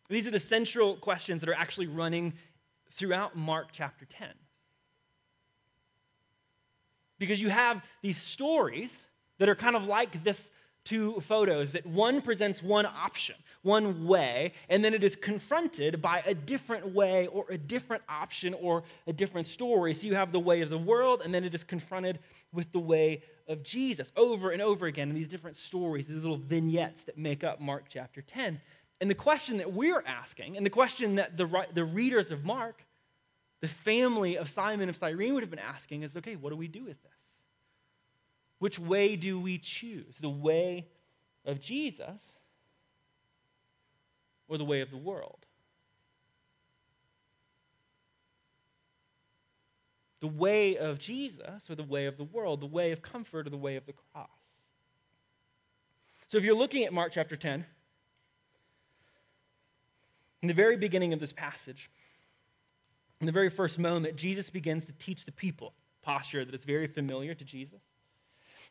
These 0.10 0.28
are 0.28 0.32
the 0.32 0.40
central 0.40 0.96
questions 0.96 1.40
that 1.40 1.50
are 1.50 1.54
actually 1.54 1.88
running 1.88 2.34
throughout 2.94 3.36
Mark 3.36 3.70
chapter 3.72 4.06
10. 4.06 4.30
Because 7.20 7.42
you 7.42 7.50
have 7.50 7.82
these 8.02 8.18
stories 8.18 8.96
that 9.38 9.50
are 9.50 9.56
kind 9.56 9.76
of 9.76 9.86
like 9.86 10.24
this 10.24 10.50
two 10.84 11.20
photos 11.22 11.74
that 11.74 11.86
one 11.86 12.22
presents 12.22 12.64
one 12.64 12.86
option, 12.86 13.36
one 13.62 14.08
way, 14.08 14.54
and 14.70 14.84
then 14.84 14.94
it 14.94 15.04
is 15.04 15.16
confronted 15.16 16.02
by 16.02 16.24
a 16.26 16.34
different 16.34 16.94
way 16.94 17.28
or 17.28 17.46
a 17.50 17.58
different 17.58 18.04
option 18.10 18.54
or 18.56 18.84
a 19.06 19.14
different 19.14 19.48
story. 19.48 19.94
So 19.94 20.08
you 20.08 20.16
have 20.16 20.32
the 20.32 20.40
way 20.40 20.62
of 20.62 20.70
the 20.70 20.78
world, 20.78 21.22
and 21.24 21.34
then 21.34 21.44
it 21.44 21.54
is 21.54 21.64
confronted 21.64 22.20
with 22.52 22.72
the 22.72 22.80
way 22.80 23.22
of 23.48 23.64
Jesus 23.64 24.12
over 24.16 24.52
and 24.52 24.62
over 24.62 24.88
again 24.88 25.10
in 25.10 25.16
these 25.16 25.28
different 25.28 25.58
stories, 25.58 26.08
these 26.08 26.18
little 26.18 26.38
vignettes 26.38 27.02
that 27.04 27.18
make 27.18 27.44
up 27.44 27.62
Mark 27.62 27.86
chapter 27.90 28.22
10. 28.22 28.60
And 29.02 29.10
the 29.10 29.16
question 29.16 29.58
that 29.58 29.74
we're 29.74 30.04
asking, 30.06 30.58
and 30.58 30.66
the 30.66 30.70
question 30.70 31.16
that 31.16 31.36
the, 31.36 31.66
the 31.74 31.84
readers 31.84 32.30
of 32.30 32.46
Mark, 32.46 32.86
the 33.60 33.68
family 33.68 34.38
of 34.38 34.48
Simon 34.48 34.90
of 34.90 34.96
Cyrene 34.96 35.34
would 35.34 35.42
have 35.42 35.50
been 35.50 35.58
asking 35.58 36.04
is 36.04 36.16
okay, 36.16 36.36
what 36.36 36.52
do 36.52 36.56
we 36.56 36.68
do 36.68 36.84
with 36.84 37.02
this? 37.02 37.12
Which 38.60 38.78
way 38.78 39.16
do 39.16 39.40
we 39.40 39.58
choose? 39.58 40.20
The 40.22 40.30
way 40.30 40.86
of 41.46 41.60
Jesus 41.60 42.22
or 44.48 44.60
the 44.60 44.66
way 44.66 44.82
of 44.82 44.92
the 44.92 44.98
world? 44.98 45.48
The 50.20 50.28
way 50.28 50.78
of 50.78 51.00
Jesus 51.00 51.68
or 51.68 51.74
the 51.74 51.82
way 51.82 52.06
of 52.06 52.18
the 52.18 52.24
world? 52.24 52.62
The 52.62 52.68
way 52.68 52.92
of 52.92 53.02
comfort 53.02 53.48
or 53.48 53.50
the 53.50 53.58
way 53.58 53.78
of 53.78 53.88
the 53.88 53.94
cross? 54.14 54.30
So 56.28 56.38
if 56.38 56.44
you're 56.44 56.54
looking 56.54 56.84
at 56.84 56.94
Mark 56.94 57.12
chapter 57.12 57.36
10, 57.36 57.66
in 60.42 60.48
the 60.48 60.54
very 60.54 60.78
beginning 60.78 61.14
of 61.14 61.20
this 61.20 61.34
passage, 61.34 61.90
in 63.20 63.26
the 63.26 63.32
very 63.32 63.50
first 63.50 63.78
moment, 63.78 64.16
Jesus 64.16 64.50
begins 64.50 64.86
to 64.86 64.94
teach 64.94 65.26
the 65.26 65.32
people, 65.32 65.74
posture 66.02 66.44
that 66.44 66.56
is 66.56 66.66
very 66.66 66.88
familiar 66.88 67.36
to 67.36 67.44
Jesus. 67.44 67.82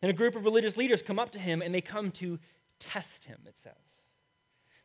And 0.02 0.10
a 0.10 0.14
group 0.14 0.34
of 0.34 0.44
religious 0.44 0.76
leaders 0.76 1.02
come 1.02 1.18
up 1.18 1.30
to 1.30 1.38
him 1.38 1.62
and 1.62 1.74
they 1.74 1.80
come 1.80 2.10
to 2.12 2.38
test 2.80 3.24
him, 3.24 3.38
it 3.46 3.56
says. 3.58 3.72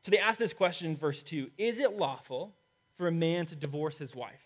So 0.03 0.11
they 0.11 0.19
ask 0.19 0.37
this 0.37 0.53
question 0.53 0.89
in 0.89 0.97
verse 0.97 1.23
2 1.23 1.49
Is 1.57 1.79
it 1.79 1.97
lawful 1.97 2.53
for 2.95 3.07
a 3.07 3.11
man 3.11 3.47
to 3.47 3.55
divorce 3.55 3.97
his 3.97 4.13
wife? 4.13 4.41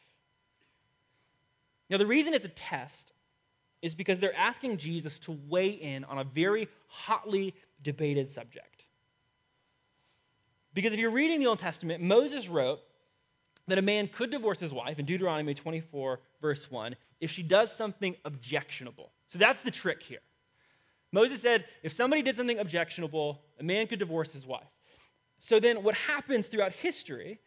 Now, 1.90 1.98
the 1.98 2.06
reason 2.06 2.34
it's 2.34 2.46
a 2.46 2.50
test 2.50 3.12
is 3.82 3.96
because 3.96 4.20
they're 4.20 4.36
asking 4.36 4.78
Jesus 4.78 5.20
to 5.20 5.38
weigh 5.48 5.70
in 5.70 6.04
on 6.06 6.20
a 6.20 6.24
very 6.24 6.68
hotly 6.88 7.56
debated 7.82 8.32
subject. 8.32 8.79
Because 10.74 10.94
if 10.94 11.00
you're 11.00 11.12
reading 11.12 11.40
the 11.40 11.48
Old 11.48 11.60
Testament, 11.60 12.04
Moses 12.04 12.48
wrote 12.48 12.80
that 13.68 13.78
a 13.78 13.82
man 13.82 14.08
could 14.08 14.32
divorce 14.32 14.60
his 14.60 14.74
wife 14.74 15.00
in 15.00 15.06
Deuteronomy 15.06 15.54
24, 15.54 16.20
verse 16.42 16.70
1, 16.70 16.96
if 17.20 17.32
she 17.32 17.44
does 17.44 17.72
something 17.72 18.16
objectionable. 18.26 19.12
So 19.28 19.38
that's 19.40 19.62
the 19.62 19.72
trick 19.72 20.02
here. 20.02 20.20
Moses 21.12 21.42
said 21.42 21.66
if 21.84 21.94
somebody 21.94 22.22
did 22.22 22.36
something 22.36 22.60
objectionable, 22.60 23.42
a 23.60 23.64
man 23.64 23.88
could 23.88 24.00
divorce 24.00 24.32
his 24.32 24.46
wife. 24.46 24.68
So 25.40 25.60
then, 25.60 25.84
what 25.84 25.96
happens 25.96 26.48
throughout 26.48 26.74
history 26.74 27.40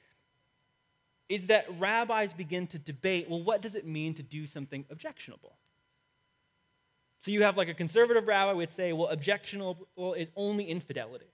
is 1.29 1.47
that 1.47 1.67
rabbis 1.79 2.33
begin 2.33 2.67
to 2.69 2.79
debate 2.79 3.29
well, 3.29 3.43
what 3.43 3.63
does 3.63 3.75
it 3.75 3.87
mean 3.87 4.15
to 4.15 4.23
do 4.23 4.47
something 4.47 4.85
objectionable? 4.91 5.57
So 7.25 7.31
you 7.31 7.43
have 7.43 7.57
like 7.57 7.69
a 7.69 7.75
conservative 7.75 8.27
rabbi 8.27 8.53
would 8.53 8.71
say, 8.71 8.93
well, 8.93 9.09
objectionable 9.09 10.15
is 10.15 10.31
only 10.35 10.65
infidelity. 10.65 11.33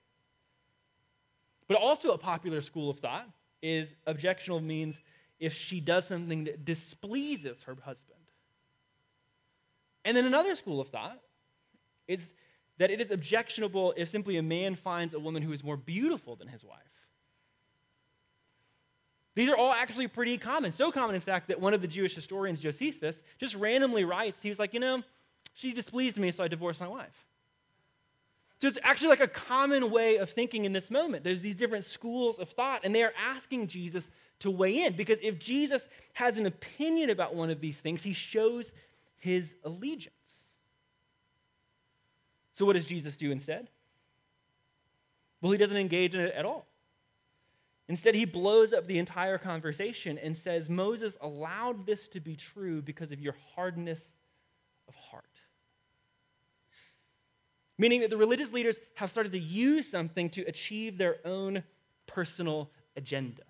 But 1.69 1.77
also 1.77 2.11
a 2.11 2.17
popular 2.17 2.61
school 2.61 2.89
of 2.89 2.99
thought 2.99 3.29
is 3.61 3.87
objectionable 4.07 4.59
means 4.59 4.97
if 5.39 5.53
she 5.53 5.79
does 5.79 6.05
something 6.07 6.45
that 6.45 6.65
displeases 6.65 7.61
her 7.63 7.75
husband. 7.75 8.19
And 10.03 10.17
then 10.17 10.25
another 10.25 10.55
school 10.55 10.81
of 10.81 10.89
thought 10.89 11.19
is 12.07 12.27
that 12.79 12.89
it 12.89 12.99
is 12.99 13.11
objectionable 13.11 13.93
if 13.95 14.09
simply 14.09 14.37
a 14.37 14.43
man 14.43 14.75
finds 14.75 15.13
a 15.13 15.19
woman 15.19 15.43
who 15.43 15.53
is 15.53 15.63
more 15.63 15.77
beautiful 15.77 16.35
than 16.35 16.47
his 16.47 16.65
wife. 16.65 16.79
These 19.35 19.49
are 19.49 19.55
all 19.55 19.71
actually 19.71 20.07
pretty 20.07 20.39
common. 20.39 20.71
So 20.71 20.91
common, 20.91 21.13
in 21.13 21.21
fact, 21.21 21.49
that 21.49 21.61
one 21.61 21.75
of 21.75 21.81
the 21.81 21.87
Jewish 21.87 22.15
historians, 22.15 22.59
Josephus, 22.59 23.21
just 23.37 23.53
randomly 23.53 24.05
writes, 24.05 24.41
he 24.41 24.49
was 24.49 24.57
like, 24.57 24.73
you 24.73 24.79
know, 24.79 25.03
she 25.53 25.71
displeased 25.71 26.17
me, 26.17 26.31
so 26.31 26.43
I 26.43 26.47
divorced 26.47 26.79
my 26.79 26.87
wife. 26.87 27.28
So 28.61 28.67
it's 28.67 28.77
actually 28.83 29.09
like 29.09 29.21
a 29.21 29.27
common 29.27 29.89
way 29.89 30.17
of 30.17 30.29
thinking 30.29 30.65
in 30.65 30.73
this 30.73 30.91
moment. 30.91 31.23
There's 31.23 31.41
these 31.41 31.55
different 31.55 31.85
schools 31.85 32.39
of 32.39 32.49
thought, 32.49 32.81
and 32.83 32.93
they 32.93 33.03
are 33.03 33.13
asking 33.17 33.67
Jesus 33.67 34.07
to 34.39 34.51
weigh 34.51 34.83
in 34.83 34.93
because 34.93 35.19
if 35.21 35.39
Jesus 35.39 35.87
has 36.13 36.37
an 36.37 36.45
opinion 36.45 37.09
about 37.09 37.35
one 37.35 37.49
of 37.49 37.61
these 37.61 37.77
things, 37.77 38.03
he 38.03 38.13
shows 38.13 38.71
his 39.17 39.55
allegiance. 39.63 40.15
So, 42.53 42.65
what 42.65 42.73
does 42.73 42.85
Jesus 42.85 43.15
do 43.15 43.31
instead? 43.31 43.69
Well, 45.41 45.53
he 45.53 45.57
doesn't 45.57 45.77
engage 45.77 46.13
in 46.13 46.21
it 46.21 46.33
at 46.35 46.45
all. 46.45 46.65
Instead, 47.87 48.13
he 48.13 48.25
blows 48.25 48.73
up 48.73 48.85
the 48.85 48.99
entire 48.99 49.37
conversation 49.37 50.17
and 50.17 50.35
says, 50.35 50.69
Moses 50.69 51.17
allowed 51.21 51.85
this 51.85 52.09
to 52.09 52.19
be 52.19 52.35
true 52.35 52.81
because 52.81 53.11
of 53.11 53.21
your 53.21 53.35
hardness 53.55 54.01
of 54.87 54.95
heart. 54.95 55.28
Meaning 57.79 58.01
that 58.01 58.11
the 58.11 58.17
religious 58.17 58.53
leaders 58.53 58.77
have 58.93 59.09
started 59.09 59.31
to 59.31 59.39
use 59.39 59.89
something 59.89 60.29
to 60.31 60.43
achieve 60.43 60.99
their 60.99 61.17
own 61.25 61.63
personal 62.05 62.69
agenda 62.95 63.41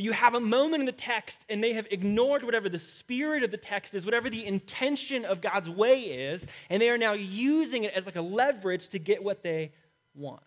you 0.00 0.12
have 0.12 0.34
a 0.34 0.40
moment 0.40 0.80
in 0.80 0.86
the 0.86 0.92
text 0.92 1.44
and 1.48 1.62
they 1.62 1.74
have 1.74 1.86
ignored 1.90 2.42
whatever 2.42 2.68
the 2.68 2.78
spirit 2.78 3.42
of 3.42 3.50
the 3.50 3.56
text 3.56 3.94
is, 3.94 4.04
whatever 4.04 4.30
the 4.30 4.44
intention 4.44 5.24
of 5.24 5.40
God's 5.40 5.68
way 5.68 6.00
is, 6.02 6.46
and 6.68 6.80
they 6.80 6.90
are 6.90 6.98
now 6.98 7.12
using 7.12 7.84
it 7.84 7.94
as 7.94 8.06
like 8.06 8.16
a 8.16 8.22
leverage 8.22 8.88
to 8.88 8.98
get 8.98 9.22
what 9.22 9.42
they 9.42 9.72
want. 10.14 10.42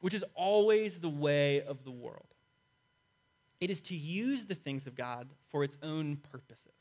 Which 0.00 0.14
is 0.14 0.24
always 0.34 0.98
the 0.98 1.08
way 1.08 1.62
of 1.62 1.84
the 1.84 1.90
world. 1.90 2.22
It 3.60 3.70
is 3.70 3.80
to 3.82 3.96
use 3.96 4.44
the 4.44 4.54
things 4.54 4.86
of 4.86 4.94
God 4.94 5.28
for 5.50 5.64
its 5.64 5.76
own 5.82 6.16
purposes. 6.30 6.77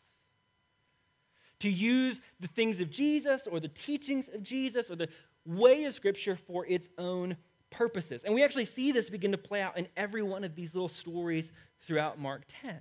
To 1.62 1.70
use 1.70 2.22
the 2.40 2.48
things 2.48 2.80
of 2.80 2.90
Jesus 2.92 3.48
or 3.50 3.60
the 3.60 3.68
teachings 3.68 4.30
of 4.30 4.44
Jesus 4.44 4.92
or 4.92 4.96
the 4.96 5.10
way 5.46 5.86
of 5.86 5.94
Scripture 5.94 6.36
for 6.36 6.66
its 6.68 6.90
own 6.98 7.38
purposes. 7.70 8.24
And 8.24 8.34
we 8.34 8.44
actually 8.44 8.66
see 8.66 8.92
this 8.92 9.10
begin 9.10 9.32
to 9.32 9.38
play 9.38 9.62
out 9.62 9.78
in 9.78 9.88
every 9.98 10.22
one 10.22 10.44
of 10.44 10.56
these 10.56 10.74
little 10.74 10.90
stories 10.90 11.52
throughout 11.82 12.20
Mark 12.20 12.44
10. 12.62 12.78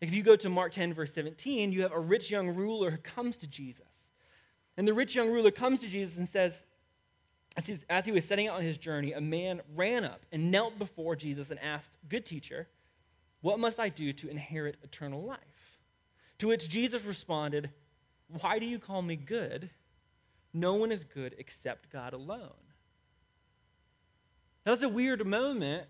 If 0.00 0.12
you 0.12 0.22
go 0.22 0.36
to 0.36 0.48
Mark 0.48 0.72
10, 0.72 0.94
verse 0.94 1.12
17, 1.14 1.72
you 1.72 1.82
have 1.82 1.92
a 1.92 1.98
rich 1.98 2.30
young 2.30 2.54
ruler 2.54 2.90
who 2.90 2.98
comes 2.98 3.36
to 3.38 3.46
Jesus. 3.46 3.84
And 4.76 4.86
the 4.86 4.92
rich 4.92 5.14
young 5.14 5.30
ruler 5.30 5.50
comes 5.50 5.80
to 5.80 5.88
Jesus 5.88 6.18
and 6.18 6.28
says, 6.28 6.64
as 7.88 8.04
he 8.04 8.12
was 8.12 8.24
setting 8.24 8.48
out 8.48 8.56
on 8.56 8.62
his 8.62 8.76
journey, 8.76 9.12
a 9.12 9.20
man 9.20 9.62
ran 9.74 10.04
up 10.04 10.20
and 10.30 10.50
knelt 10.50 10.78
before 10.78 11.16
Jesus 11.16 11.50
and 11.50 11.58
asked, 11.60 11.96
Good 12.06 12.26
teacher, 12.26 12.68
what 13.40 13.58
must 13.58 13.80
I 13.80 13.88
do 13.88 14.12
to 14.12 14.28
inherit 14.28 14.76
eternal 14.82 15.22
life? 15.22 15.38
To 16.38 16.48
which 16.48 16.68
Jesus 16.68 17.04
responded, 17.04 17.70
Why 18.40 18.58
do 18.58 18.66
you 18.66 18.78
call 18.78 19.02
me 19.02 19.16
good? 19.16 19.70
No 20.52 20.74
one 20.74 20.92
is 20.92 21.04
good 21.04 21.34
except 21.38 21.90
God 21.90 22.12
alone. 22.12 22.52
Now, 24.64 24.72
that's 24.72 24.82
a 24.82 24.88
weird 24.88 25.26
moment 25.26 25.86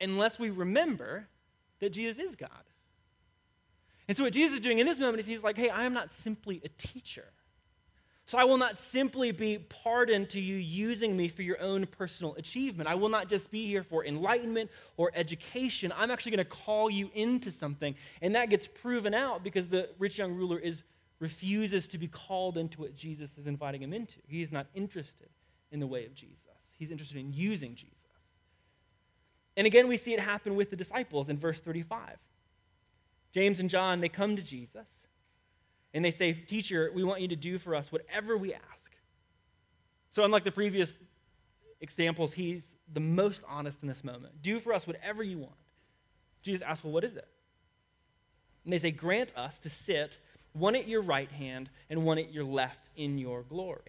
unless 0.00 0.38
we 0.38 0.50
remember 0.50 1.28
that 1.80 1.90
Jesus 1.90 2.18
is 2.18 2.36
God. 2.36 2.50
And 4.08 4.16
so, 4.16 4.24
what 4.24 4.32
Jesus 4.32 4.56
is 4.56 4.60
doing 4.60 4.78
in 4.78 4.86
this 4.86 4.98
moment 4.98 5.20
is 5.20 5.26
he's 5.26 5.42
like, 5.42 5.56
hey, 5.56 5.68
I 5.68 5.84
am 5.84 5.92
not 5.92 6.10
simply 6.12 6.60
a 6.64 6.68
teacher. 6.68 7.26
So, 8.28 8.38
I 8.38 8.44
will 8.44 8.58
not 8.58 8.76
simply 8.76 9.30
be 9.30 9.58
pardoned 9.58 10.30
to 10.30 10.40
you 10.40 10.56
using 10.56 11.16
me 11.16 11.28
for 11.28 11.42
your 11.42 11.60
own 11.60 11.86
personal 11.86 12.34
achievement. 12.34 12.88
I 12.88 12.96
will 12.96 13.08
not 13.08 13.28
just 13.28 13.52
be 13.52 13.66
here 13.66 13.84
for 13.84 14.04
enlightenment 14.04 14.68
or 14.96 15.12
education. 15.14 15.92
I'm 15.96 16.10
actually 16.10 16.32
going 16.32 16.44
to 16.44 16.50
call 16.50 16.90
you 16.90 17.08
into 17.14 17.52
something. 17.52 17.94
And 18.20 18.34
that 18.34 18.50
gets 18.50 18.66
proven 18.66 19.14
out 19.14 19.44
because 19.44 19.68
the 19.68 19.90
rich 19.98 20.18
young 20.18 20.34
ruler 20.34 20.58
is 20.58 20.82
refuses 21.20 21.88
to 21.88 21.98
be 21.98 22.08
called 22.08 22.58
into 22.58 22.80
what 22.80 22.96
Jesus 22.96 23.30
is 23.38 23.46
inviting 23.46 23.82
him 23.82 23.92
into. 23.92 24.16
He 24.26 24.42
is 24.42 24.52
not 24.52 24.66
interested 24.74 25.28
in 25.70 25.80
the 25.80 25.86
way 25.86 26.04
of 26.04 26.14
Jesus. 26.14 26.36
He's 26.72 26.90
interested 26.90 27.16
in 27.16 27.32
using 27.32 27.74
Jesus. 27.74 27.94
And 29.56 29.66
again, 29.66 29.88
we 29.88 29.96
see 29.96 30.12
it 30.12 30.20
happen 30.20 30.56
with 30.56 30.70
the 30.70 30.76
disciples 30.76 31.28
in 31.28 31.38
verse 31.38 31.60
35. 31.60 32.18
James 33.32 33.60
and 33.60 33.70
John, 33.70 34.00
they 34.00 34.08
come 34.08 34.36
to 34.36 34.42
Jesus 34.42 34.86
and 35.96 36.04
they 36.04 36.10
say, 36.10 36.34
Teacher, 36.34 36.90
we 36.94 37.02
want 37.02 37.22
you 37.22 37.28
to 37.28 37.36
do 37.36 37.58
for 37.58 37.74
us 37.74 37.90
whatever 37.90 38.36
we 38.36 38.52
ask. 38.52 38.64
So, 40.12 40.24
unlike 40.24 40.44
the 40.44 40.50
previous 40.50 40.92
examples, 41.80 42.34
he's 42.34 42.62
the 42.92 43.00
most 43.00 43.42
honest 43.48 43.78
in 43.80 43.88
this 43.88 44.04
moment. 44.04 44.42
Do 44.42 44.60
for 44.60 44.74
us 44.74 44.86
whatever 44.86 45.22
you 45.22 45.38
want. 45.38 45.56
Jesus 46.42 46.60
asks, 46.60 46.84
Well, 46.84 46.92
what 46.92 47.02
is 47.02 47.16
it? 47.16 47.26
And 48.64 48.74
they 48.74 48.78
say, 48.78 48.90
Grant 48.90 49.34
us 49.38 49.58
to 49.60 49.70
sit 49.70 50.18
one 50.52 50.76
at 50.76 50.86
your 50.86 51.00
right 51.00 51.32
hand 51.32 51.70
and 51.88 52.04
one 52.04 52.18
at 52.18 52.30
your 52.30 52.44
left 52.44 52.90
in 52.94 53.16
your 53.16 53.42
glory. 53.42 53.80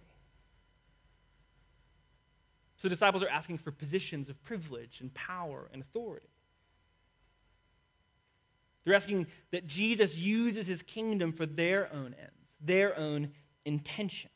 So 2.78 2.88
disciples 2.88 3.22
are 3.22 3.28
asking 3.28 3.58
for 3.58 3.70
positions 3.70 4.30
of 4.30 4.42
privilege 4.44 5.02
and 5.02 5.12
power 5.12 5.68
and 5.74 5.82
authority. 5.82 6.28
They're 8.88 8.96
asking 8.96 9.26
that 9.50 9.66
Jesus 9.66 10.16
uses 10.16 10.66
his 10.66 10.82
kingdom 10.82 11.30
for 11.30 11.44
their 11.44 11.92
own 11.92 12.14
ends, 12.18 12.48
their 12.58 12.96
own 12.96 13.32
intentions. 13.66 14.32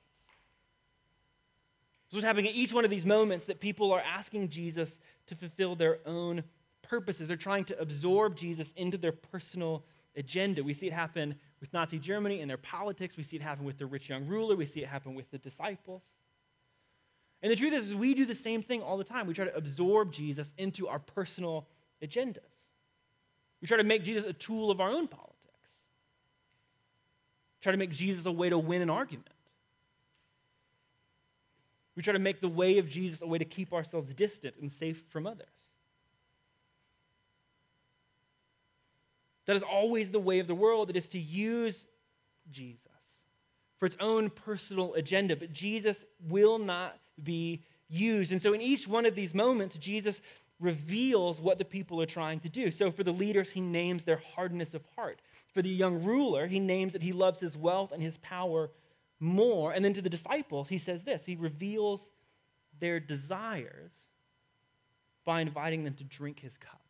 So 2.10 2.18
what's 2.18 2.26
happening 2.26 2.48
at 2.48 2.54
each 2.54 2.74
one 2.74 2.84
of 2.84 2.90
these 2.90 3.06
moments 3.06 3.46
that 3.46 3.60
people 3.60 3.92
are 3.92 4.02
asking 4.02 4.50
Jesus 4.50 5.00
to 5.28 5.34
fulfill 5.34 5.74
their 5.74 6.00
own 6.04 6.44
purposes. 6.82 7.28
They're 7.28 7.38
trying 7.38 7.64
to 7.64 7.80
absorb 7.80 8.36
Jesus 8.36 8.74
into 8.76 8.98
their 8.98 9.12
personal 9.12 9.86
agenda. 10.16 10.62
We 10.62 10.74
see 10.74 10.88
it 10.88 10.92
happen 10.92 11.34
with 11.62 11.72
Nazi 11.72 11.98
Germany 11.98 12.42
and 12.42 12.50
their 12.50 12.58
politics. 12.58 13.16
We 13.16 13.22
see 13.22 13.36
it 13.36 13.42
happen 13.42 13.64
with 13.64 13.78
the 13.78 13.86
rich 13.86 14.10
young 14.10 14.26
ruler. 14.26 14.54
We 14.54 14.66
see 14.66 14.82
it 14.82 14.88
happen 14.88 15.14
with 15.14 15.30
the 15.30 15.38
disciples. 15.38 16.02
And 17.40 17.50
the 17.50 17.56
truth 17.56 17.72
is, 17.72 17.86
is, 17.86 17.94
we 17.94 18.12
do 18.12 18.26
the 18.26 18.34
same 18.34 18.60
thing 18.60 18.82
all 18.82 18.98
the 18.98 19.04
time. 19.04 19.26
We 19.26 19.32
try 19.32 19.46
to 19.46 19.56
absorb 19.56 20.12
Jesus 20.12 20.52
into 20.58 20.88
our 20.88 20.98
personal 20.98 21.66
agendas. 22.02 22.51
We 23.62 23.68
try 23.68 23.76
to 23.76 23.84
make 23.84 24.02
Jesus 24.02 24.24
a 24.28 24.32
tool 24.32 24.72
of 24.72 24.80
our 24.80 24.90
own 24.90 25.06
politics. 25.06 25.38
we 27.58 27.62
Try 27.62 27.72
to 27.72 27.78
make 27.78 27.92
Jesus 27.92 28.26
a 28.26 28.32
way 28.32 28.50
to 28.50 28.58
win 28.58 28.82
an 28.82 28.90
argument. 28.90 29.28
We 31.94 32.02
try 32.02 32.12
to 32.12 32.18
make 32.18 32.40
the 32.40 32.48
way 32.48 32.78
of 32.78 32.88
Jesus 32.88 33.22
a 33.22 33.26
way 33.26 33.38
to 33.38 33.44
keep 33.44 33.72
ourselves 33.72 34.12
distant 34.12 34.56
and 34.60 34.70
safe 34.70 35.02
from 35.10 35.26
others. 35.26 35.46
That 39.46 39.56
is 39.56 39.62
always 39.62 40.10
the 40.10 40.18
way 40.18 40.40
of 40.40 40.48
the 40.48 40.54
world. 40.54 40.90
It 40.90 40.96
is 40.96 41.08
to 41.08 41.18
use 41.18 41.84
Jesus 42.50 42.78
for 43.78 43.86
its 43.86 43.96
own 44.00 44.30
personal 44.30 44.94
agenda. 44.94 45.36
But 45.36 45.52
Jesus 45.52 46.04
will 46.28 46.58
not 46.58 46.98
be 47.22 47.62
used. 47.88 48.32
And 48.32 48.40
so, 48.40 48.54
in 48.54 48.62
each 48.62 48.88
one 48.88 49.04
of 49.04 49.14
these 49.14 49.34
moments, 49.34 49.76
Jesus 49.76 50.20
reveals 50.62 51.40
what 51.40 51.58
the 51.58 51.64
people 51.64 52.00
are 52.00 52.06
trying 52.06 52.40
to 52.40 52.48
do. 52.48 52.70
So, 52.70 52.90
for 52.90 53.04
the 53.04 53.12
leaders, 53.12 53.50
he 53.50 53.60
names 53.60 54.04
their 54.04 54.22
hardness 54.34 54.74
of 54.74 54.82
heart. 54.96 55.20
For 55.52 55.60
the 55.60 55.68
young 55.68 56.02
ruler, 56.02 56.46
he 56.46 56.60
names 56.60 56.94
that 56.94 57.02
he 57.02 57.12
loves 57.12 57.40
his 57.40 57.56
wealth 57.56 57.92
and 57.92 58.02
his 58.02 58.16
power 58.18 58.70
more. 59.20 59.72
And 59.72 59.84
then 59.84 59.92
to 59.94 60.02
the 60.02 60.08
disciples, 60.08 60.68
he 60.68 60.78
says 60.78 61.02
this 61.02 61.24
he 61.24 61.36
reveals 61.36 62.08
their 62.80 63.00
desires 63.00 63.92
by 65.24 65.40
inviting 65.40 65.84
them 65.84 65.94
to 65.94 66.04
drink 66.04 66.40
his 66.40 66.56
cup. 66.56 66.80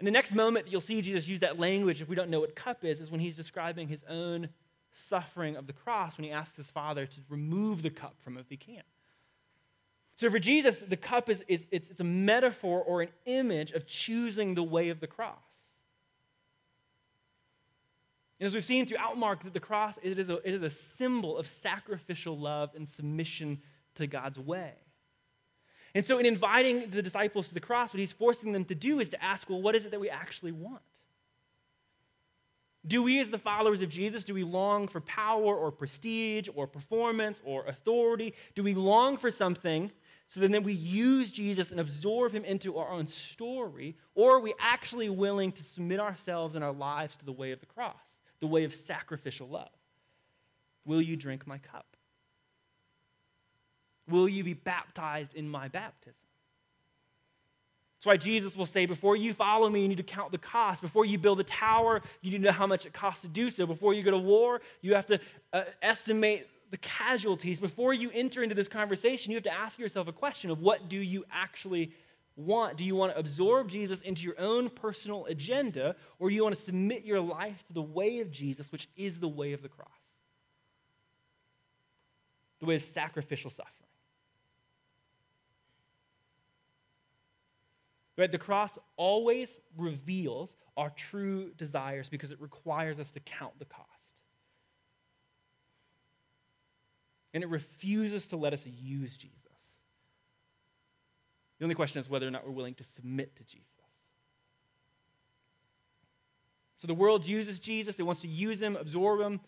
In 0.00 0.04
the 0.04 0.10
next 0.10 0.32
moment, 0.32 0.68
you'll 0.68 0.80
see 0.80 1.02
Jesus 1.02 1.26
use 1.26 1.40
that 1.40 1.58
language, 1.58 2.00
if 2.00 2.08
we 2.08 2.14
don't 2.14 2.30
know 2.30 2.40
what 2.40 2.54
cup 2.54 2.84
is, 2.84 3.00
is 3.00 3.10
when 3.10 3.20
he's 3.20 3.36
describing 3.36 3.88
his 3.88 4.04
own 4.08 4.48
suffering 4.94 5.56
of 5.56 5.66
the 5.66 5.72
cross 5.72 6.16
when 6.16 6.24
he 6.24 6.30
asks 6.30 6.56
his 6.56 6.70
father 6.70 7.06
to 7.06 7.20
remove 7.28 7.82
the 7.82 7.90
cup 7.90 8.14
from 8.22 8.34
him 8.34 8.40
if 8.40 8.48
he 8.48 8.56
can. 8.56 8.82
So 10.18 10.28
for 10.30 10.40
Jesus, 10.40 10.80
the 10.80 10.96
cup 10.96 11.30
is, 11.30 11.44
is 11.46 11.68
it's, 11.70 11.90
it's 11.90 12.00
a 12.00 12.04
metaphor 12.04 12.82
or 12.82 13.02
an 13.02 13.08
image 13.24 13.70
of 13.70 13.86
choosing 13.86 14.56
the 14.56 14.64
way 14.64 14.88
of 14.88 14.98
the 14.98 15.06
cross. 15.06 15.38
And 18.40 18.46
as 18.48 18.52
we've 18.52 18.64
seen 18.64 18.84
throughout 18.84 19.16
Mark, 19.16 19.44
that 19.44 19.54
the 19.54 19.60
cross 19.60 19.96
it 20.02 20.18
is, 20.18 20.28
a, 20.28 20.36
it 20.46 20.54
is 20.54 20.62
a 20.62 20.70
symbol 20.70 21.38
of 21.38 21.46
sacrificial 21.46 22.36
love 22.36 22.70
and 22.74 22.86
submission 22.86 23.62
to 23.94 24.08
God's 24.08 24.40
way. 24.40 24.72
And 25.94 26.04
so, 26.04 26.18
in 26.18 26.26
inviting 26.26 26.90
the 26.90 27.00
disciples 27.00 27.46
to 27.48 27.54
the 27.54 27.60
cross, 27.60 27.94
what 27.94 28.00
he's 28.00 28.12
forcing 28.12 28.52
them 28.52 28.64
to 28.66 28.74
do 28.74 28.98
is 28.98 29.08
to 29.10 29.24
ask, 29.24 29.48
well, 29.48 29.62
what 29.62 29.76
is 29.76 29.84
it 29.84 29.92
that 29.92 30.00
we 30.00 30.10
actually 30.10 30.52
want? 30.52 30.82
Do 32.86 33.04
we, 33.04 33.20
as 33.20 33.30
the 33.30 33.38
followers 33.38 33.82
of 33.82 33.88
Jesus, 33.88 34.24
do 34.24 34.34
we 34.34 34.42
long 34.42 34.88
for 34.88 35.00
power 35.00 35.54
or 35.54 35.70
prestige 35.70 36.48
or 36.54 36.66
performance 36.66 37.40
or 37.44 37.64
authority? 37.66 38.34
Do 38.56 38.64
we 38.64 38.74
long 38.74 39.16
for 39.16 39.30
something 39.30 39.92
so 40.28 40.40
then 40.40 40.62
we 40.62 40.74
use 40.74 41.30
Jesus 41.30 41.70
and 41.70 41.80
absorb 41.80 42.32
him 42.32 42.44
into 42.44 42.76
our 42.76 42.90
own 42.90 43.06
story? 43.06 43.96
Or 44.14 44.36
are 44.36 44.40
we 44.40 44.54
actually 44.60 45.08
willing 45.08 45.52
to 45.52 45.64
submit 45.64 46.00
ourselves 46.00 46.54
and 46.54 46.62
our 46.62 46.72
lives 46.72 47.16
to 47.16 47.24
the 47.24 47.32
way 47.32 47.52
of 47.52 47.60
the 47.60 47.66
cross, 47.66 47.96
the 48.40 48.46
way 48.46 48.64
of 48.64 48.74
sacrificial 48.74 49.48
love? 49.48 49.70
Will 50.84 51.00
you 51.00 51.16
drink 51.16 51.46
my 51.46 51.58
cup? 51.58 51.86
Will 54.06 54.28
you 54.28 54.44
be 54.44 54.54
baptized 54.54 55.34
in 55.34 55.48
my 55.48 55.68
baptism? 55.68 56.14
That's 57.96 58.06
why 58.06 58.16
Jesus 58.16 58.54
will 58.54 58.66
say, 58.66 58.86
before 58.86 59.16
you 59.16 59.32
follow 59.32 59.68
me, 59.68 59.80
you 59.80 59.88
need 59.88 59.96
to 59.96 60.02
count 60.04 60.30
the 60.30 60.38
cost. 60.38 60.82
Before 60.82 61.04
you 61.04 61.18
build 61.18 61.40
a 61.40 61.44
tower, 61.44 62.00
you 62.20 62.30
need 62.30 62.38
to 62.38 62.44
know 62.44 62.52
how 62.52 62.66
much 62.66 62.86
it 62.86 62.92
costs 62.92 63.22
to 63.22 63.28
do 63.28 63.50
so. 63.50 63.66
Before 63.66 63.92
you 63.92 64.02
go 64.02 64.12
to 64.12 64.18
war, 64.18 64.60
you 64.82 64.94
have 64.94 65.06
to 65.06 65.18
uh, 65.52 65.62
estimate 65.82 66.48
the 66.70 66.78
casualties. 66.78 67.60
Before 67.60 67.92
you 67.92 68.10
enter 68.12 68.42
into 68.42 68.54
this 68.54 68.68
conversation, 68.68 69.30
you 69.30 69.36
have 69.36 69.44
to 69.44 69.52
ask 69.52 69.78
yourself 69.78 70.08
a 70.08 70.12
question 70.12 70.50
of 70.50 70.60
what 70.60 70.88
do 70.88 70.96
you 70.96 71.24
actually 71.32 71.92
want? 72.36 72.76
Do 72.76 72.84
you 72.84 72.94
want 72.94 73.12
to 73.12 73.18
absorb 73.18 73.68
Jesus 73.68 74.00
into 74.02 74.22
your 74.22 74.38
own 74.38 74.68
personal 74.70 75.26
agenda, 75.26 75.96
or 76.18 76.28
do 76.28 76.34
you 76.34 76.42
want 76.42 76.54
to 76.54 76.62
submit 76.62 77.04
your 77.04 77.20
life 77.20 77.64
to 77.66 77.72
the 77.72 77.82
way 77.82 78.20
of 78.20 78.30
Jesus, 78.30 78.70
which 78.70 78.88
is 78.96 79.18
the 79.18 79.28
way 79.28 79.52
of 79.52 79.62
the 79.62 79.68
cross? 79.68 79.88
The 82.60 82.66
way 82.66 82.76
of 82.76 82.82
sacrificial 82.82 83.50
suffering. 83.50 83.74
Right? 88.16 88.32
The 88.32 88.38
cross 88.38 88.76
always 88.96 89.60
reveals 89.76 90.56
our 90.76 90.90
true 90.90 91.52
desires 91.56 92.08
because 92.08 92.32
it 92.32 92.40
requires 92.40 92.98
us 92.98 93.10
to 93.12 93.20
count 93.20 93.56
the 93.60 93.64
cost. 93.64 93.86
And 97.34 97.42
it 97.42 97.48
refuses 97.48 98.26
to 98.28 98.36
let 98.36 98.52
us 98.52 98.64
use 98.64 99.16
Jesus. 99.16 99.38
The 101.58 101.64
only 101.64 101.74
question 101.74 102.00
is 102.00 102.08
whether 102.08 102.26
or 102.26 102.30
not 102.30 102.46
we're 102.46 102.52
willing 102.52 102.74
to 102.74 102.84
submit 102.94 103.36
to 103.36 103.44
Jesus. 103.44 103.66
So 106.78 106.86
the 106.86 106.94
world 106.94 107.26
uses 107.26 107.58
Jesus, 107.58 107.98
it 107.98 108.04
wants 108.04 108.22
to 108.22 108.28
use 108.28 108.62
him, 108.62 108.76
absorb 108.76 109.20
him. 109.20 109.40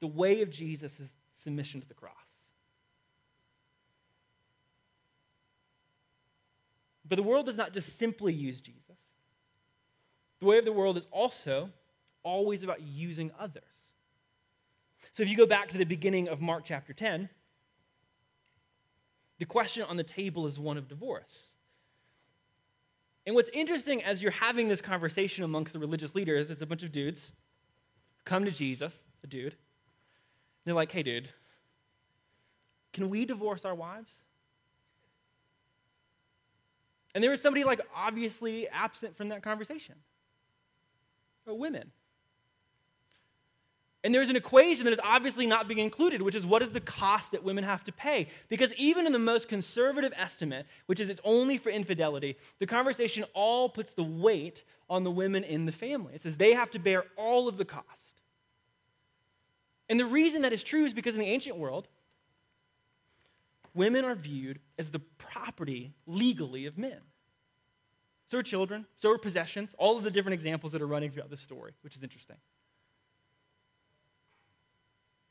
The 0.00 0.06
way 0.06 0.42
of 0.42 0.50
Jesus 0.50 0.92
is 1.00 1.08
submission 1.42 1.80
to 1.80 1.88
the 1.88 1.94
cross. 1.94 2.12
But 7.06 7.16
the 7.16 7.22
world 7.22 7.46
does 7.46 7.56
not 7.56 7.72
just 7.72 7.98
simply 7.98 8.32
use 8.32 8.60
Jesus. 8.60 8.80
The 10.40 10.46
way 10.46 10.58
of 10.58 10.64
the 10.64 10.72
world 10.72 10.98
is 10.98 11.06
also 11.10 11.70
always 12.22 12.62
about 12.62 12.82
using 12.82 13.30
others. 13.38 13.62
So 15.14 15.22
if 15.22 15.28
you 15.28 15.36
go 15.36 15.46
back 15.46 15.68
to 15.68 15.78
the 15.78 15.84
beginning 15.84 16.28
of 16.28 16.40
Mark 16.40 16.64
chapter 16.64 16.92
10, 16.92 17.28
the 19.38 19.44
question 19.44 19.84
on 19.84 19.96
the 19.96 20.04
table 20.04 20.46
is 20.46 20.58
one 20.58 20.76
of 20.76 20.88
divorce. 20.88 21.50
And 23.26 23.34
what's 23.34 23.48
interesting 23.50 24.02
as 24.02 24.22
you're 24.22 24.32
having 24.32 24.68
this 24.68 24.80
conversation 24.80 25.44
amongst 25.44 25.72
the 25.72 25.78
religious 25.78 26.14
leaders, 26.14 26.50
it's 26.50 26.62
a 26.62 26.66
bunch 26.66 26.82
of 26.82 26.92
dudes 26.92 27.32
come 28.24 28.44
to 28.44 28.50
Jesus, 28.50 28.92
a 29.22 29.26
dude. 29.26 29.54
they're 30.64 30.74
like, 30.74 30.90
hey, 30.90 31.02
dude, 31.02 31.28
can 32.92 33.10
we 33.10 33.24
divorce 33.24 33.64
our 33.64 33.74
wives? 33.74 34.12
And 37.14 37.22
there 37.22 37.30
was 37.30 37.40
somebody 37.40 37.64
like 37.64 37.80
obviously 37.94 38.68
absent 38.68 39.16
from 39.16 39.28
that 39.28 39.42
conversation. 39.42 39.94
Women. 41.46 41.92
And 44.04 44.14
there's 44.14 44.28
an 44.28 44.36
equation 44.36 44.84
that 44.84 44.92
is 44.92 45.00
obviously 45.02 45.46
not 45.46 45.66
being 45.66 45.80
included, 45.80 46.20
which 46.20 46.34
is 46.34 46.44
what 46.44 46.62
is 46.62 46.70
the 46.70 46.80
cost 46.80 47.32
that 47.32 47.42
women 47.42 47.64
have 47.64 47.82
to 47.84 47.92
pay? 47.92 48.28
Because 48.50 48.74
even 48.74 49.06
in 49.06 49.12
the 49.14 49.18
most 49.18 49.48
conservative 49.48 50.12
estimate, 50.14 50.66
which 50.86 51.00
is 51.00 51.08
it's 51.08 51.22
only 51.24 51.56
for 51.56 51.70
infidelity, 51.70 52.36
the 52.58 52.66
conversation 52.66 53.24
all 53.32 53.70
puts 53.70 53.94
the 53.94 54.04
weight 54.04 54.62
on 54.90 55.04
the 55.04 55.10
women 55.10 55.42
in 55.42 55.64
the 55.64 55.72
family. 55.72 56.14
It 56.14 56.22
says 56.22 56.36
they 56.36 56.52
have 56.52 56.70
to 56.72 56.78
bear 56.78 57.04
all 57.16 57.48
of 57.48 57.56
the 57.56 57.64
cost. 57.64 57.86
And 59.88 59.98
the 59.98 60.04
reason 60.04 60.42
that 60.42 60.52
is 60.52 60.62
true 60.62 60.84
is 60.84 60.92
because 60.92 61.14
in 61.14 61.20
the 61.20 61.30
ancient 61.30 61.56
world, 61.56 61.88
women 63.74 64.04
are 64.04 64.14
viewed 64.14 64.58
as 64.78 64.90
the 64.90 65.00
property 65.16 65.94
legally 66.06 66.66
of 66.66 66.76
men. 66.76 67.00
So 68.30 68.38
are 68.38 68.42
children, 68.42 68.84
so 68.98 69.12
are 69.12 69.18
possessions, 69.18 69.70
all 69.78 69.96
of 69.96 70.04
the 70.04 70.10
different 70.10 70.34
examples 70.34 70.72
that 70.72 70.82
are 70.82 70.86
running 70.86 71.10
throughout 71.10 71.30
this 71.30 71.40
story, 71.40 71.72
which 71.82 71.96
is 71.96 72.02
interesting. 72.02 72.36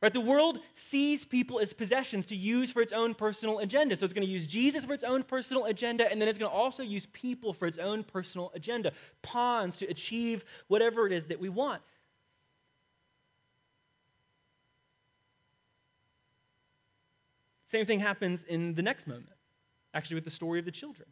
Right? 0.03 0.11
The 0.11 0.19
world 0.19 0.59
sees 0.73 1.23
people 1.23 1.61
as 1.61 1.71
possessions 1.71 2.25
to 2.25 2.35
use 2.35 2.73
for 2.73 2.81
its 2.81 2.91
own 2.91 3.13
personal 3.13 3.59
agenda. 3.59 3.95
So 3.95 4.03
it's 4.03 4.13
going 4.13 4.27
to 4.27 4.31
use 4.31 4.45
Jesus 4.45 4.83
for 4.83 4.91
its 4.91 5.05
own 5.05 5.23
personal 5.23 5.63
agenda, 5.63 6.11
and 6.11 6.19
then 6.19 6.27
it's 6.27 6.37
going 6.37 6.51
to 6.51 6.55
also 6.55 6.83
use 6.83 7.05
people 7.13 7.53
for 7.53 7.67
its 7.67 7.77
own 7.77 8.03
personal 8.03 8.51
agenda, 8.53 8.91
pawns 9.21 9.77
to 9.77 9.85
achieve 9.85 10.43
whatever 10.67 11.07
it 11.07 11.13
is 11.13 11.27
that 11.27 11.39
we 11.39 11.47
want. 11.47 11.81
Same 17.67 17.85
thing 17.85 18.01
happens 18.01 18.43
in 18.43 18.75
the 18.75 18.81
next 18.81 19.07
moment, 19.07 19.29
actually, 19.93 20.15
with 20.15 20.25
the 20.25 20.31
story 20.31 20.59
of 20.59 20.65
the 20.65 20.71
children. 20.71 21.07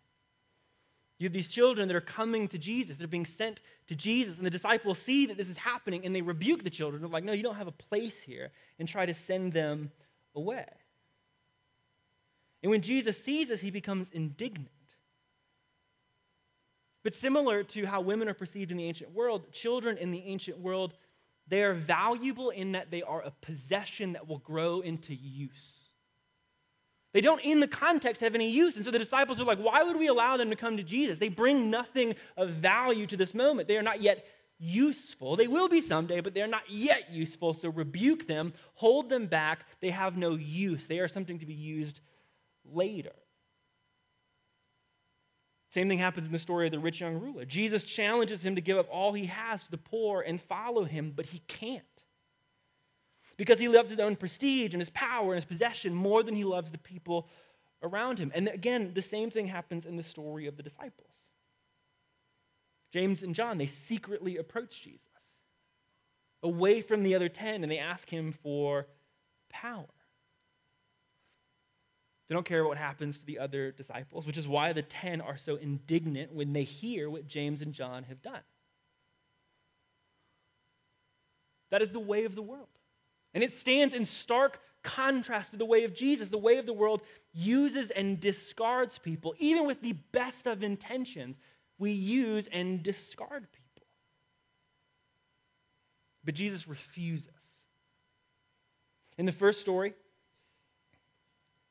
You 1.22 1.26
have 1.26 1.34
these 1.34 1.50
children 1.50 1.88
that 1.88 1.96
are 1.96 2.02
coming 2.02 2.48
to 2.48 2.58
Jesus, 2.58 2.98
they're 2.98 3.08
being 3.08 3.28
sent 3.28 3.60
to 3.90 3.96
Jesus, 3.96 4.38
and 4.38 4.46
the 4.46 4.50
disciples 4.50 4.98
see 4.98 5.28
that 5.28 5.38
this 5.38 5.50
is 5.50 5.58
happening 5.58 6.04
and 6.04 6.16
they 6.16 6.24
rebuke 6.24 6.64
the 6.64 6.72
children. 6.72 7.00
They're 7.00 7.12
like, 7.12 7.24
no, 7.24 7.32
you 7.32 7.44
don't 7.44 7.58
have 7.58 7.68
a 7.68 7.72
place 7.72 8.20
here, 8.24 8.50
and 8.80 8.90
try 8.90 9.06
to 9.06 9.14
send 9.14 9.54
them 9.54 9.92
away. 10.34 10.66
And 12.64 12.72
when 12.72 12.82
Jesus 12.82 13.24
sees 13.24 13.50
this, 13.50 13.62
he 13.62 13.70
becomes 13.70 14.10
indignant. 14.12 14.70
But 17.04 17.14
similar 17.14 17.62
to 17.66 17.86
how 17.86 18.02
women 18.02 18.28
are 18.28 18.34
perceived 18.34 18.72
in 18.72 18.78
the 18.78 18.86
ancient 18.86 19.12
world, 19.12 19.52
children 19.52 20.00
in 20.00 20.10
the 20.10 20.24
ancient 20.26 20.58
world, 20.58 20.96
they 21.48 21.62
are 21.62 21.76
valuable 21.76 22.50
in 22.50 22.72
that 22.72 22.90
they 22.90 23.04
are 23.04 23.22
a 23.22 23.30
possession 23.30 24.14
that 24.14 24.28
will 24.28 24.40
grow 24.40 24.80
into 24.80 25.14
use. 25.14 25.91
They 27.14 27.22
don't, 27.22 27.42
in 27.42 27.60
the 27.60 27.68
context, 27.68 28.22
have 28.22 28.36
any 28.36 28.50
use. 28.50 28.76
And 28.78 28.86
so 28.86 28.92
the 28.92 29.00
disciples 29.00 29.42
are 29.42 29.46
like, 29.46 29.60
why 29.60 29.84
would 29.84 29.98
we 29.98 30.08
allow 30.08 30.38
them 30.38 30.50
to 30.50 30.56
come 30.56 30.78
to 30.78 30.84
Jesus? 30.84 31.20
They 31.20 31.30
bring 31.30 31.70
nothing 31.70 32.16
of 32.38 32.50
value 32.52 33.06
to 33.08 33.18
this 33.18 33.34
moment. 33.34 33.68
They 33.68 33.78
are 33.78 33.84
not 33.84 34.02
yet 34.02 34.26
useful. 34.60 35.36
They 35.36 35.48
will 35.48 35.68
be 35.68 35.82
someday, 35.82 36.22
but 36.22 36.34
they're 36.34 36.48
not 36.48 36.70
yet 36.70 37.12
useful. 37.12 37.54
So 37.54 37.70
rebuke 37.70 38.28
them, 38.28 38.54
hold 38.76 39.10
them 39.10 39.26
back. 39.28 39.66
They 39.82 39.90
have 39.90 40.18
no 40.18 40.36
use. 40.36 40.88
They 40.88 41.00
are 41.00 41.08
something 41.08 41.40
to 41.40 41.46
be 41.46 41.54
used 41.54 42.00
later. 42.64 43.12
Same 45.72 45.88
thing 45.88 45.98
happens 45.98 46.28
in 46.28 46.34
the 46.34 46.40
story 46.40 46.68
of 46.68 46.72
the 46.72 46.80
rich 46.80 47.00
young 47.00 47.20
ruler. 47.20 47.46
Jesus 47.46 47.86
challenges 47.86 48.46
him 48.46 48.56
to 48.56 48.62
give 48.62 48.78
up 48.78 48.88
all 48.92 49.14
he 49.14 49.26
has 49.26 49.64
to 49.64 49.72
the 49.72 49.78
poor 49.78 50.22
and 50.22 50.40
follow 50.42 50.84
him, 50.84 51.14
but 51.16 51.26
he 51.26 51.40
can't 51.48 51.84
because 53.42 53.58
he 53.58 53.68
loves 53.68 53.90
his 53.90 54.00
own 54.00 54.16
prestige 54.16 54.76
and 54.76 54.80
his 54.80 54.92
power 54.92 55.34
and 55.34 55.44
his 55.44 55.46
possession 55.46 55.96
more 55.96 56.22
than 56.22 56.36
he 56.36 56.44
loves 56.44 56.70
the 56.70 56.78
people 56.78 57.28
around 57.82 58.20
him. 58.20 58.32
And 58.36 58.48
again, 58.48 58.92
the 58.94 59.02
same 59.02 59.32
thing 59.32 59.48
happens 59.48 59.88
in 59.88 59.96
the 59.96 60.04
story 60.04 60.46
of 60.46 60.58
the 60.58 60.62
disciples. 60.62 61.10
James 62.94 63.24
and 63.24 63.34
John, 63.34 63.58
they 63.58 63.66
secretly 63.66 64.38
approach 64.38 64.84
Jesus 64.84 65.02
away 66.44 66.82
from 66.82 67.02
the 67.02 67.16
other 67.16 67.30
10 67.30 67.64
and 67.64 67.72
they 67.72 67.80
ask 67.80 68.08
him 68.08 68.32
for 68.44 68.86
power. 69.50 69.90
They 72.30 72.36
don't 72.36 72.46
care 72.46 72.64
what 72.68 72.78
happens 72.78 73.18
to 73.18 73.26
the 73.26 73.40
other 73.40 73.72
disciples, 73.72 74.28
which 74.28 74.38
is 74.38 74.48
why 74.48 74.72
the 74.72 74.84
10 74.84 75.20
are 75.20 75.40
so 75.40 75.56
indignant 75.56 76.32
when 76.32 76.54
they 76.54 76.64
hear 76.64 77.10
what 77.10 77.28
James 77.28 77.64
and 77.64 77.74
John 77.74 78.04
have 78.04 78.22
done. 78.22 78.44
That 81.72 81.82
is 81.82 81.90
the 81.90 82.00
way 82.00 82.26
of 82.26 82.36
the 82.36 82.44
world. 82.44 82.68
And 83.34 83.44
it 83.44 83.54
stands 83.54 83.94
in 83.94 84.06
stark 84.06 84.60
contrast 84.84 85.52
to 85.52 85.58
the 85.58 85.66
way 85.66 85.84
of 85.84 85.94
Jesus. 85.94 86.30
The 86.30 86.38
way 86.38 86.58
of 86.58 86.66
the 86.66 86.74
world 86.74 87.02
uses 87.34 87.92
and 87.92 88.20
discards 88.20 88.98
people. 88.98 89.36
Even 89.40 89.66
with 89.66 89.82
the 89.82 89.94
best 90.12 90.48
of 90.48 90.64
intentions, 90.64 91.38
we 91.78 91.92
use 91.92 92.48
and 92.52 92.84
discard 92.84 93.48
people. 93.52 93.88
But 96.24 96.36
Jesus 96.36 96.68
refuses. 96.68 97.30
In 99.18 99.26
the 99.26 99.32
first 99.32 99.62
story, 99.62 99.94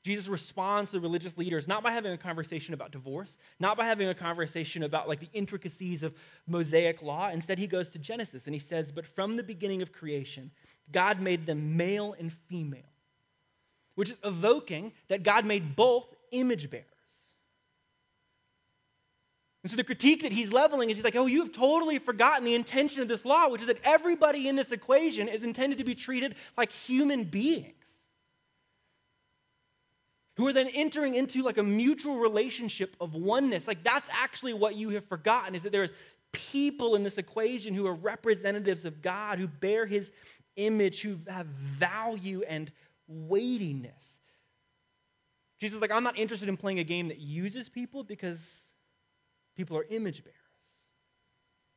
Jesus 0.02 0.28
responds 0.28 0.90
to 0.90 0.96
the 0.96 1.00
religious 1.00 1.36
leaders 1.36 1.68
not 1.68 1.82
by 1.82 1.92
having 1.92 2.12
a 2.12 2.18
conversation 2.18 2.72
about 2.72 2.90
divorce, 2.90 3.36
not 3.58 3.76
by 3.76 3.84
having 3.84 4.08
a 4.08 4.14
conversation 4.14 4.82
about 4.82 5.08
like 5.08 5.20
the 5.20 5.28
intricacies 5.32 6.02
of 6.02 6.14
Mosaic 6.46 7.02
law. 7.02 7.28
Instead, 7.28 7.58
he 7.58 7.66
goes 7.66 7.90
to 7.90 7.98
Genesis 7.98 8.46
and 8.46 8.54
he 8.54 8.60
says, 8.60 8.92
But 8.92 9.06
from 9.06 9.36
the 9.36 9.42
beginning 9.42 9.82
of 9.82 9.92
creation, 9.92 10.50
God 10.90 11.20
made 11.20 11.44
them 11.44 11.76
male 11.76 12.14
and 12.18 12.32
female 12.32 12.90
which 14.00 14.08
is 14.08 14.16
evoking 14.24 14.92
that 15.08 15.22
God 15.22 15.44
made 15.44 15.76
both 15.76 16.06
image 16.32 16.70
bearers. 16.70 16.86
And 19.62 19.70
so 19.70 19.76
the 19.76 19.84
critique 19.84 20.22
that 20.22 20.32
he's 20.32 20.54
leveling 20.54 20.88
is 20.88 20.96
he's 20.96 21.04
like, 21.04 21.16
oh, 21.16 21.26
you 21.26 21.40
have 21.40 21.52
totally 21.52 21.98
forgotten 21.98 22.44
the 22.44 22.54
intention 22.54 23.02
of 23.02 23.08
this 23.08 23.26
law, 23.26 23.50
which 23.50 23.60
is 23.60 23.66
that 23.66 23.76
everybody 23.84 24.48
in 24.48 24.56
this 24.56 24.72
equation 24.72 25.28
is 25.28 25.42
intended 25.42 25.76
to 25.78 25.84
be 25.84 25.94
treated 25.94 26.34
like 26.56 26.72
human 26.72 27.24
beings 27.24 27.74
who 30.36 30.46
are 30.46 30.52
then 30.52 30.68
entering 30.68 31.14
into 31.14 31.42
like 31.42 31.58
a 31.58 31.62
mutual 31.62 32.18
relationship 32.18 32.96
of 33.00 33.14
oneness. 33.14 33.66
Like 33.66 33.82
that's 33.82 34.08
actually 34.12 34.54
what 34.54 34.74
you 34.74 34.90
have 34.90 35.04
forgotten 35.06 35.54
is 35.54 35.62
that 35.64 35.72
there's 35.72 35.92
people 36.32 36.94
in 36.94 37.02
this 37.02 37.18
equation 37.18 37.74
who 37.74 37.86
are 37.86 37.94
representatives 37.94 38.84
of 38.84 39.02
God, 39.02 39.38
who 39.38 39.48
bear 39.48 39.86
his 39.86 40.12
image, 40.56 41.00
who 41.00 41.18
have 41.28 41.46
value 41.46 42.42
and 42.48 42.70
weightiness. 43.08 44.20
Jesus 45.60 45.76
is 45.76 45.82
like, 45.82 45.90
I'm 45.90 46.04
not 46.04 46.18
interested 46.18 46.48
in 46.48 46.56
playing 46.56 46.78
a 46.78 46.84
game 46.84 47.08
that 47.08 47.18
uses 47.18 47.68
people 47.68 48.02
because 48.02 48.38
people 49.56 49.76
are 49.76 49.84
image 49.90 50.24
bearers. 50.24 50.36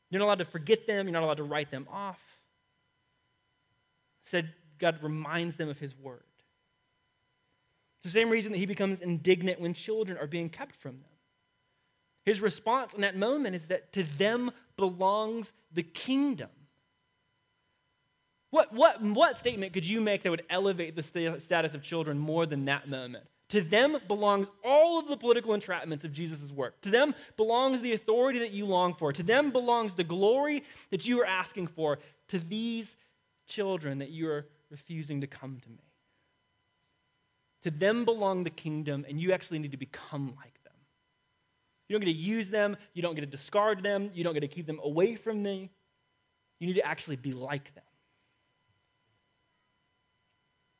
You're 0.09 0.19
not 0.19 0.25
allowed 0.25 0.39
to 0.39 0.45
forget 0.45 0.87
them, 0.87 1.07
you're 1.07 1.13
not 1.13 1.23
allowed 1.23 1.37
to 1.37 1.43
write 1.43 1.71
them 1.71 1.87
off. 1.91 2.19
Said 4.23 4.53
God 4.79 4.99
reminds 5.01 5.57
them 5.57 5.69
of 5.69 5.79
his 5.79 5.95
word. 5.97 6.23
It's 8.03 8.13
the 8.13 8.19
same 8.19 8.29
reason 8.29 8.51
that 8.51 8.57
he 8.57 8.65
becomes 8.65 8.99
indignant 8.99 9.61
when 9.61 9.73
children 9.73 10.17
are 10.17 10.27
being 10.27 10.49
kept 10.49 10.75
from 10.75 10.91
them. 10.91 11.09
His 12.25 12.41
response 12.41 12.93
in 12.93 13.01
that 13.01 13.15
moment 13.15 13.55
is 13.55 13.65
that 13.65 13.93
to 13.93 14.03
them 14.03 14.51
belongs 14.75 15.53
the 15.71 15.83
kingdom. 15.83 16.49
What, 18.49 18.73
what, 18.73 19.01
what 19.01 19.37
statement 19.37 19.71
could 19.73 19.85
you 19.85 20.01
make 20.01 20.23
that 20.23 20.29
would 20.29 20.43
elevate 20.49 20.95
the 20.95 21.39
status 21.39 21.73
of 21.73 21.81
children 21.81 22.19
more 22.19 22.45
than 22.45 22.65
that 22.65 22.89
moment? 22.89 23.25
To 23.49 23.61
them 23.61 23.97
belongs 24.07 24.47
all 24.65 24.99
of 24.99 25.07
the 25.07 25.15
political 25.15 25.53
entrapments 25.53 26.03
of 26.03 26.11
Jesus' 26.11 26.51
work. 26.51 26.81
To 26.81 26.89
them 26.89 27.15
belongs 27.37 27.81
the 27.81 27.93
authority 27.93 28.39
that 28.39 28.51
you 28.51 28.65
long 28.65 28.95
for. 28.95 29.13
To 29.13 29.23
them 29.23 29.51
belongs 29.51 29.93
the 29.93 30.03
glory 30.03 30.63
that 30.91 31.05
you 31.05 31.21
are 31.21 31.25
asking 31.25 31.67
for. 31.67 31.99
To 32.29 32.39
these 32.39 32.95
children 33.47 33.99
that 33.99 34.09
you 34.09 34.27
are 34.27 34.45
refusing 34.69 35.21
to 35.21 35.27
come 35.27 35.59
to 35.63 35.69
me. 35.69 35.92
To 37.63 37.71
them 37.71 38.05
belong 38.05 38.43
the 38.43 38.49
kingdom, 38.49 39.05
and 39.07 39.19
you 39.19 39.31
actually 39.31 39.59
need 39.59 39.71
to 39.71 39.77
become 39.77 40.33
like 40.35 40.63
them. 40.63 40.73
You 41.87 41.93
don't 41.93 42.05
get 42.05 42.11
to 42.11 42.17
use 42.17 42.49
them, 42.49 42.75
you 42.93 43.01
don't 43.01 43.15
get 43.15 43.21
to 43.21 43.27
discard 43.27 43.83
them, 43.83 44.11
you 44.13 44.23
don't 44.23 44.33
get 44.33 44.41
to 44.41 44.47
keep 44.47 44.67
them 44.67 44.79
away 44.83 45.15
from 45.15 45.41
me. 45.41 45.71
You 46.59 46.67
need 46.67 46.75
to 46.75 46.85
actually 46.85 47.15
be 47.15 47.33
like 47.33 47.73
them. 47.75 47.83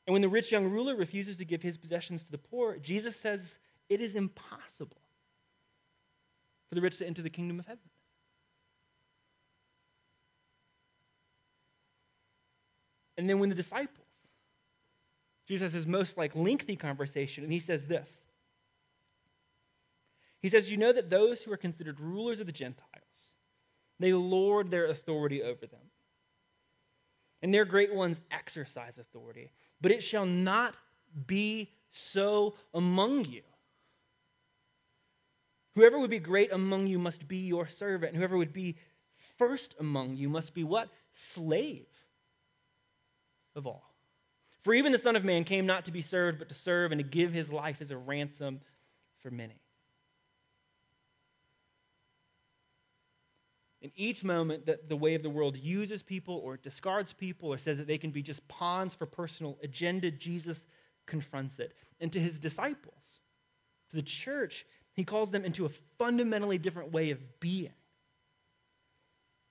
And 0.06 0.12
when 0.12 0.22
the 0.22 0.28
rich 0.28 0.52
young 0.52 0.70
ruler 0.70 0.94
refuses 0.94 1.38
to 1.38 1.44
give 1.44 1.62
his 1.62 1.78
possessions 1.78 2.24
to 2.24 2.30
the 2.30 2.38
poor, 2.38 2.76
Jesus 2.76 3.16
says 3.16 3.58
it 3.88 4.00
is 4.00 4.14
impossible 4.16 5.00
for 6.68 6.74
the 6.74 6.80
rich 6.80 6.98
to 6.98 7.06
enter 7.06 7.22
the 7.22 7.30
kingdom 7.30 7.58
of 7.58 7.66
heaven. 7.66 7.80
And 13.16 13.30
then 13.30 13.38
when 13.38 13.48
the 13.48 13.54
disciples 13.54 14.03
Jesus 15.46 15.74
most 15.86 16.16
like 16.16 16.34
lengthy 16.34 16.76
conversation, 16.76 17.44
and 17.44 17.52
he 17.52 17.58
says 17.58 17.86
this. 17.86 18.08
He 20.40 20.48
says, 20.48 20.70
You 20.70 20.76
know 20.76 20.92
that 20.92 21.10
those 21.10 21.42
who 21.42 21.52
are 21.52 21.58
considered 21.58 22.00
rulers 22.00 22.40
of 22.40 22.46
the 22.46 22.52
Gentiles, 22.52 22.90
they 23.98 24.12
lord 24.12 24.70
their 24.70 24.86
authority 24.86 25.42
over 25.42 25.66
them. 25.66 25.80
And 27.42 27.52
their 27.52 27.64
great 27.64 27.94
ones 27.94 28.20
exercise 28.30 28.98
authority. 28.98 29.50
But 29.80 29.90
it 29.90 30.02
shall 30.02 30.26
not 30.26 30.74
be 31.26 31.72
so 31.92 32.54
among 32.72 33.26
you. 33.26 33.42
Whoever 35.74 35.98
would 35.98 36.10
be 36.10 36.18
great 36.18 36.52
among 36.52 36.86
you 36.86 36.98
must 36.98 37.26
be 37.26 37.38
your 37.38 37.66
servant. 37.66 38.12
And 38.12 38.18
whoever 38.18 38.36
would 38.36 38.52
be 38.52 38.76
first 39.38 39.74
among 39.80 40.16
you 40.16 40.28
must 40.28 40.54
be 40.54 40.64
what? 40.64 40.88
Slave 41.12 41.86
of 43.56 43.66
all. 43.66 43.93
For 44.64 44.72
even 44.72 44.92
the 44.92 44.98
Son 44.98 45.14
of 45.14 45.24
Man 45.24 45.44
came 45.44 45.66
not 45.66 45.84
to 45.84 45.92
be 45.92 46.00
served, 46.00 46.38
but 46.38 46.48
to 46.48 46.54
serve 46.54 46.90
and 46.90 46.98
to 46.98 47.04
give 47.04 47.32
his 47.32 47.52
life 47.52 47.82
as 47.82 47.90
a 47.90 47.98
ransom 47.98 48.60
for 49.20 49.30
many. 49.30 49.60
In 53.82 53.92
each 53.94 54.24
moment 54.24 54.64
that 54.64 54.88
the 54.88 54.96
way 54.96 55.14
of 55.14 55.22
the 55.22 55.28
world 55.28 55.58
uses 55.58 56.02
people 56.02 56.40
or 56.42 56.56
discards 56.56 57.12
people 57.12 57.52
or 57.52 57.58
says 57.58 57.76
that 57.76 57.86
they 57.86 57.98
can 57.98 58.10
be 58.10 58.22
just 58.22 58.46
pawns 58.48 58.94
for 58.94 59.04
personal 59.04 59.58
agenda, 59.62 60.10
Jesus 60.10 60.64
confronts 61.04 61.58
it. 61.58 61.74
And 62.00 62.10
to 62.14 62.18
his 62.18 62.38
disciples, 62.38 63.20
to 63.90 63.96
the 63.96 64.02
church, 64.02 64.64
he 64.94 65.04
calls 65.04 65.30
them 65.30 65.44
into 65.44 65.66
a 65.66 65.70
fundamentally 65.98 66.56
different 66.56 66.92
way 66.92 67.10
of 67.10 67.18
being. 67.40 67.74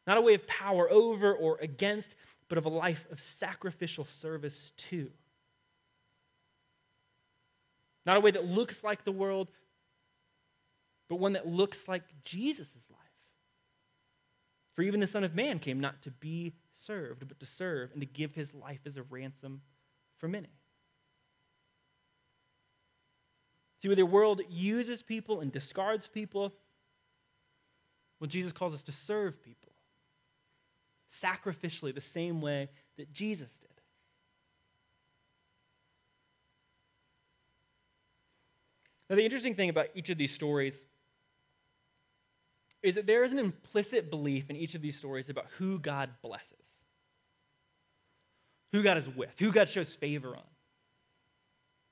Not 0.08 0.18
a 0.18 0.22
way 0.22 0.34
of 0.34 0.48
power 0.48 0.90
over 0.90 1.36
or 1.36 1.60
against, 1.62 2.16
but 2.54 2.60
of 2.60 2.66
a 2.68 2.70
life 2.70 3.08
of 3.12 3.20
sacrificial 3.20 4.06
service 4.22 4.74
too. 4.78 5.10
Not 8.06 8.18
a 8.18 8.20
way 8.20 8.30
that 8.30 8.46
looks 8.46 8.84
like 8.84 9.04
the 9.04 9.12
world, 9.12 9.48
but 11.10 11.16
one 11.16 11.34
that 11.34 11.48
looks 11.48 11.80
like 11.88 12.04
Jesus' 12.24 12.70
life. 12.92 13.00
For 14.76 14.84
even 14.84 15.00
the 15.00 15.08
Son 15.08 15.24
of 15.24 15.34
Man 15.34 15.58
came 15.58 15.80
not 15.80 16.04
to 16.04 16.12
be 16.12 16.54
served, 16.74 17.28
but 17.28 17.40
to 17.40 17.48
serve 17.48 17.92
and 17.92 18.02
to 18.02 18.06
give 18.06 18.36
his 18.36 18.54
life 18.54 18.82
as 18.86 18.98
a 18.98 19.02
ransom 19.02 19.62
for 20.20 20.28
many. 20.28 20.54
See, 23.82 23.88
where 23.88 23.96
the 23.96 24.04
world 24.04 24.44
uses 24.48 25.02
people 25.02 25.40
and 25.40 25.52
discards 25.52 26.08
people, 26.08 26.54
well, 28.20 28.28
Jesus 28.28 28.52
calls 28.52 28.76
us 28.76 28.84
to 28.84 28.92
serve 28.92 29.42
people 29.42 29.73
sacrificially 31.22 31.94
the 31.94 32.02
same 32.02 32.42
way 32.42 32.70
that 32.98 33.12
Jesus 33.12 33.50
did. 33.62 33.70
Now, 39.10 39.18
the 39.18 39.26
interesting 39.26 39.56
thing 39.56 39.70
about 39.70 39.88
each 39.96 40.10
of 40.10 40.18
these 40.18 40.34
stories 40.34 40.74
is 42.82 42.96
that 42.96 43.06
there 43.06 43.24
is 43.24 43.32
an 43.32 43.40
implicit 43.40 44.10
belief 44.10 44.50
in 44.50 44.56
each 44.56 44.76
of 44.76 44.82
these 44.82 44.98
stories 44.98 45.30
about 45.30 45.46
who 45.58 45.80
God 45.80 46.10
blesses, 46.22 46.48
who 48.72 48.84
God 48.84 48.98
is 48.98 49.08
with, 49.08 49.32
who 49.40 49.52
God 49.52 49.70
shows 49.70 49.94
favor 49.94 50.36
on. 50.36 50.44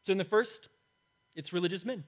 So, 0.06 0.12
in 0.12 0.18
the 0.18 0.24
first, 0.24 0.70
it's 1.36 1.54
religious 1.54 1.86
men. 1.86 2.04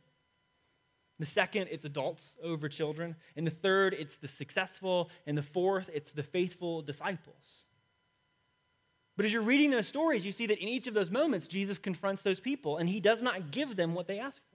The 1.19 1.25
second, 1.25 1.67
it's 1.71 1.85
adults 1.85 2.35
over 2.41 2.67
children. 2.67 3.15
And 3.35 3.45
the 3.45 3.51
third, 3.51 3.93
it's 3.93 4.15
the 4.17 4.27
successful. 4.27 5.09
And 5.27 5.37
the 5.37 5.43
fourth, 5.43 5.89
it's 5.93 6.11
the 6.11 6.23
faithful 6.23 6.81
disciples. 6.81 7.63
But 9.15 9.25
as 9.25 9.33
you're 9.33 9.43
reading 9.43 9.69
those 9.69 9.87
stories, 9.87 10.25
you 10.25 10.31
see 10.31 10.47
that 10.47 10.59
in 10.59 10.67
each 10.67 10.87
of 10.87 10.93
those 10.93 11.11
moments, 11.11 11.47
Jesus 11.47 11.77
confronts 11.77 12.23
those 12.23 12.39
people 12.39 12.77
and 12.77 12.89
he 12.89 12.99
does 12.99 13.21
not 13.21 13.51
give 13.51 13.75
them 13.75 13.93
what 13.93 14.07
they 14.07 14.19
ask 14.19 14.37
for. 14.37 14.53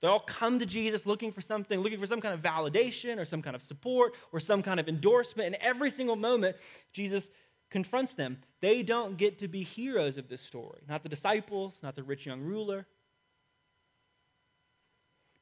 They 0.00 0.08
all 0.08 0.20
come 0.20 0.58
to 0.58 0.66
Jesus 0.66 1.06
looking 1.06 1.30
for 1.30 1.40
something, 1.40 1.78
looking 1.78 2.00
for 2.00 2.08
some 2.08 2.20
kind 2.20 2.34
of 2.34 2.42
validation 2.42 3.18
or 3.18 3.24
some 3.24 3.40
kind 3.40 3.54
of 3.54 3.62
support 3.62 4.14
or 4.32 4.40
some 4.40 4.60
kind 4.60 4.80
of 4.80 4.88
endorsement. 4.88 5.54
And 5.54 5.56
every 5.62 5.90
single 5.90 6.16
moment, 6.16 6.56
Jesus 6.92 7.28
confronts 7.70 8.12
them. 8.12 8.38
They 8.60 8.82
don't 8.82 9.16
get 9.16 9.38
to 9.38 9.48
be 9.48 9.62
heroes 9.62 10.16
of 10.16 10.28
this 10.28 10.40
story. 10.40 10.80
Not 10.88 11.04
the 11.04 11.08
disciples, 11.08 11.74
not 11.84 11.94
the 11.94 12.02
rich 12.02 12.26
young 12.26 12.40
ruler, 12.40 12.86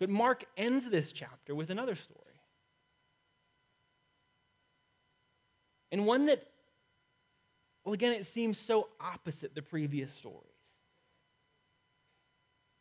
but 0.00 0.08
Mark 0.08 0.44
ends 0.56 0.90
this 0.90 1.12
chapter 1.12 1.54
with 1.54 1.70
another 1.70 1.94
story. 1.94 2.18
And 5.92 6.06
one 6.06 6.26
that, 6.26 6.42
well, 7.84 7.92
again, 7.92 8.14
it 8.14 8.24
seems 8.24 8.58
so 8.58 8.88
opposite 8.98 9.54
the 9.54 9.62
previous 9.62 10.12
stories. 10.12 10.46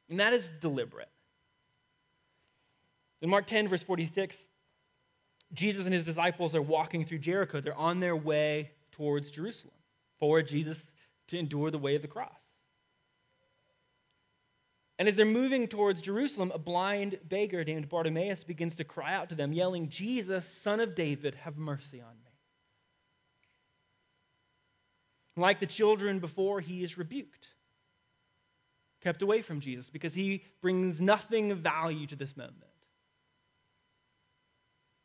And 0.10 0.19
that 0.21 0.34
is 0.34 0.49
deliberate. 0.62 1.10
In 3.21 3.29
Mark 3.29 3.45
10, 3.47 3.67
verse 3.67 3.84
46, 3.84 4.38
Jesus 5.51 5.86
and 5.86 5.93
his 5.93 6.05
disciples 6.05 6.55
are 6.55 6.62
walking 6.62 7.03
through 7.03 7.19
Jericho. 7.19 7.60
They're 7.60 7.75
on 7.75 7.99
their 7.99 8.15
way 8.15 8.71
towards 8.93 9.29
Jerusalem 9.29 9.73
for 10.19 10.41
Jesus 10.41 10.77
to 11.27 11.38
endure 11.38 11.69
the 11.69 11.77
way 11.77 11.95
of 11.95 12.01
the 12.01 12.08
cross. 12.08 12.32
And 14.99 15.07
as 15.07 15.15
they're 15.15 15.25
moving 15.25 15.69
towards 15.69 16.01
Jerusalem, 16.01 16.51
a 16.53 16.59
blind 16.59 17.19
beggar 17.27 17.63
named 17.63 17.88
Bartimaeus 17.88 18.43
begins 18.43 18.75
to 18.75 18.83
cry 18.83 19.13
out 19.15 19.29
to 19.29 19.35
them, 19.35 19.53
yelling, 19.53 19.88
Jesus, 19.88 20.45
son 20.62 20.81
of 20.81 20.93
David, 20.93 21.35
have 21.35 21.57
mercy 21.57 22.01
on 22.01 22.13
me. 22.25 22.31
Like 25.38 25.62
the 25.62 25.65
children 25.65 26.19
before, 26.19 26.59
he 26.59 26.83
is 26.83 26.97
rebuked, 26.97 27.47
kept 29.01 29.21
away 29.21 29.41
from 29.41 29.62
Jesus 29.62 29.89
because 29.89 30.13
he 30.13 30.43
brings 30.62 30.99
nothing 30.99 31.51
of 31.51 31.59
value 31.59 32.05
to 32.07 32.17
this 32.17 32.35
moment. 32.35 32.55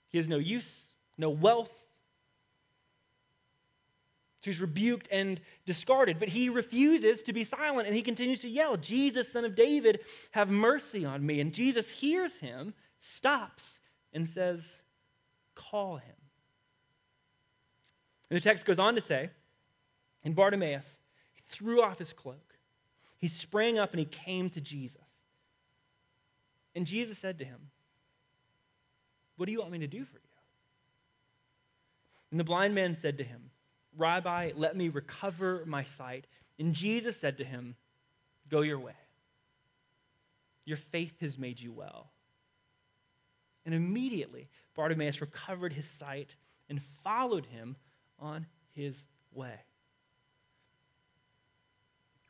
He 0.09 0.19
has 0.19 0.27
no 0.27 0.39
use, 0.39 0.87
no 1.17 1.31
wealth. 1.31 1.71
So 4.45 4.51
he's 4.51 4.61
rebuked 4.61 5.09
and 5.11 5.41
discarded, 5.65 6.19
but 6.19 6.29
he 6.29 6.51
refuses 6.51 7.23
to 7.23 7.33
be 7.33 7.45
silent 7.45 7.87
and 7.87 7.97
he 7.97 8.03
continues 8.03 8.43
to 8.43 8.49
yell, 8.49 8.77
Jesus, 8.77 9.33
son 9.33 9.47
of 9.47 9.55
David, 9.55 10.01
have 10.33 10.51
mercy 10.51 11.03
on 11.07 11.25
me. 11.25 11.41
And 11.41 11.51
Jesus 11.51 11.89
hears 11.89 12.37
him, 12.37 12.75
stops, 12.99 13.79
and 14.13 14.29
says, 14.29 14.63
Call 15.55 15.97
him. 15.97 16.15
And 18.29 18.37
the 18.39 18.43
text 18.43 18.67
goes 18.67 18.79
on 18.79 18.97
to 18.97 19.01
say, 19.01 19.31
and 20.25 20.37
Bartimaeus, 20.37 20.95
he 21.33 21.43
threw 21.49 21.83
off 21.83 21.99
his 21.99 22.13
cloak. 22.13 22.59
He 23.17 23.29
sprang 23.29 23.79
up 23.79 23.93
and 23.93 23.99
he 23.99 24.05
came 24.05 24.51
to 24.51 24.61
Jesus. 24.61 25.01
And 26.75 26.87
Jesus 26.87 27.17
said 27.17 27.39
to 27.39 27.47
him, 27.47 27.71
What 29.37 29.47
do 29.47 29.53
you 29.53 29.61
want 29.61 29.73
me 29.73 29.79
to 29.79 29.87
do 29.87 30.05
for 30.05 30.19
you? 30.19 30.29
And 32.31 32.39
the 32.39 32.45
blind 32.45 32.75
man 32.75 32.95
said 32.95 33.17
to 33.17 33.25
him, 33.25 33.51
Rabbi, 33.97 34.53
let 34.57 34.77
me 34.77 34.89
recover 34.89 35.63
my 35.67 35.85
sight. 35.85 36.27
And 36.59 36.75
Jesus 36.75 37.19
said 37.19 37.39
to 37.39 37.45
him, 37.45 37.77
Go 38.49 38.61
your 38.61 38.79
way. 38.79 38.95
Your 40.65 40.77
faith 40.77 41.21
has 41.21 41.39
made 41.39 41.61
you 41.61 41.73
well. 41.73 42.11
And 43.67 43.75
immediately 43.75 44.49
Bartimaeus 44.75 45.21
recovered 45.21 45.73
his 45.73 45.89
sight 45.99 46.35
and 46.69 46.81
followed 47.03 47.47
him 47.47 47.77
on 48.19 48.47
his 48.75 48.95
way. 49.33 49.55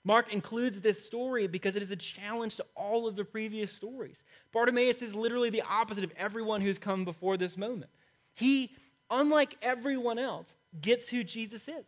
Mark 0.04 0.32
includes 0.32 0.80
this 0.80 1.04
story 1.04 1.46
because 1.46 1.76
it 1.76 1.82
is 1.82 1.90
a 1.90 1.96
challenge 1.96 2.56
to 2.56 2.66
all 2.76 3.08
of 3.08 3.16
the 3.16 3.24
previous 3.24 3.72
stories. 3.72 4.16
Bartimaeus 4.52 5.00
is 5.00 5.14
literally 5.14 5.48
the 5.48 5.62
opposite 5.62 6.04
of 6.04 6.12
everyone 6.16 6.60
who's 6.60 6.76
come 6.76 7.04
before 7.04 7.38
this 7.38 7.56
moment. 7.56 7.90
He, 8.34 8.72
unlike 9.10 9.56
everyone 9.62 10.18
else, 10.18 10.56
gets 10.80 11.08
who 11.08 11.24
Jesus 11.24 11.68
is. 11.68 11.84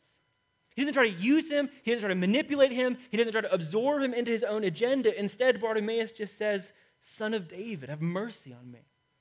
He 0.75 0.83
doesn't 0.83 0.95
try 0.95 1.09
to 1.09 1.15
use 1.15 1.51
him, 1.51 1.71
he 1.83 1.91
doesn't 1.91 2.03
try 2.03 2.15
to 2.15 2.21
manipulate 2.21 2.73
him, 2.73 2.99
he 3.11 3.17
doesn't 3.17 3.33
try 3.33 3.41
to 3.41 3.53
absorb 3.53 4.03
him 4.03 4.13
into 4.13 4.31
his 4.31 4.43
own 4.43 4.63
agenda. 4.65 5.19
Instead, 5.19 5.61
Bartimaeus 5.61 6.13
just 6.13 6.37
says, 6.37 6.73
Son 7.01 7.33
of 7.33 7.49
David, 7.49 7.89
have 7.89 8.03
mercy 8.03 8.53
on 8.53 8.71
me. 8.71 8.81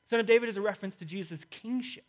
Son 0.10 0.20
of 0.20 0.26
David 0.26 0.50
is 0.50 0.58
a 0.58 0.62
reference 0.62 0.96
to 0.98 1.06
Jesus' 1.06 1.46
kingship. 1.50 2.06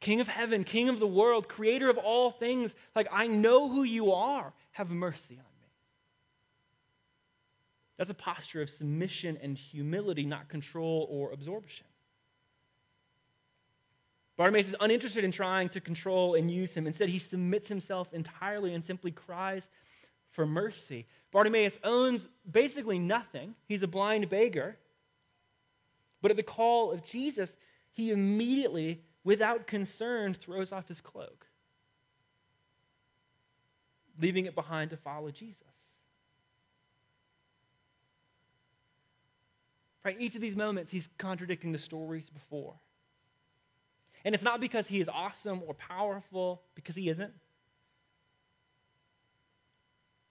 King 0.00 0.20
of 0.20 0.28
heaven, 0.28 0.64
King 0.64 0.88
of 0.88 0.98
the 0.98 1.06
world, 1.06 1.46
creator 1.46 1.90
of 1.90 1.98
all 1.98 2.30
things. 2.30 2.74
Like, 2.96 3.08
I 3.12 3.26
know 3.26 3.68
who 3.68 3.82
you 3.82 4.12
are. 4.12 4.52
Have 4.72 4.90
mercy 4.90 5.34
on 5.34 5.36
me. 5.60 5.68
That's 7.98 8.08
a 8.08 8.14
posture 8.14 8.62
of 8.62 8.70
submission 8.70 9.38
and 9.42 9.58
humility, 9.58 10.24
not 10.24 10.48
control 10.48 11.06
or 11.10 11.32
absorption. 11.32 11.86
Bartimaeus 14.40 14.68
is 14.68 14.76
uninterested 14.80 15.22
in 15.22 15.32
trying 15.32 15.68
to 15.68 15.82
control 15.82 16.34
and 16.34 16.50
use 16.50 16.72
him. 16.72 16.86
Instead, 16.86 17.10
he 17.10 17.18
submits 17.18 17.68
himself 17.68 18.10
entirely 18.14 18.72
and 18.72 18.82
simply 18.82 19.10
cries 19.10 19.68
for 20.30 20.46
mercy. 20.46 21.06
Bartimaeus 21.30 21.78
owns 21.84 22.26
basically 22.50 22.98
nothing. 22.98 23.54
He's 23.68 23.82
a 23.82 23.86
blind 23.86 24.30
beggar. 24.30 24.78
But 26.22 26.30
at 26.30 26.38
the 26.38 26.42
call 26.42 26.90
of 26.90 27.04
Jesus, 27.04 27.54
he 27.92 28.12
immediately, 28.12 29.02
without 29.24 29.66
concern, 29.66 30.32
throws 30.32 30.72
off 30.72 30.88
his 30.88 31.02
cloak, 31.02 31.46
leaving 34.18 34.46
it 34.46 34.54
behind 34.54 34.88
to 34.88 34.96
follow 34.96 35.30
Jesus. 35.30 35.58
Right? 40.02 40.16
Each 40.18 40.34
of 40.34 40.40
these 40.40 40.56
moments, 40.56 40.90
he's 40.90 41.10
contradicting 41.18 41.72
the 41.72 41.78
stories 41.78 42.30
before. 42.30 42.76
And 44.24 44.34
it's 44.34 44.44
not 44.44 44.60
because 44.60 44.86
he 44.86 45.00
is 45.00 45.08
awesome 45.08 45.62
or 45.66 45.74
powerful, 45.74 46.62
because 46.74 46.94
he 46.94 47.08
isn't. 47.08 47.32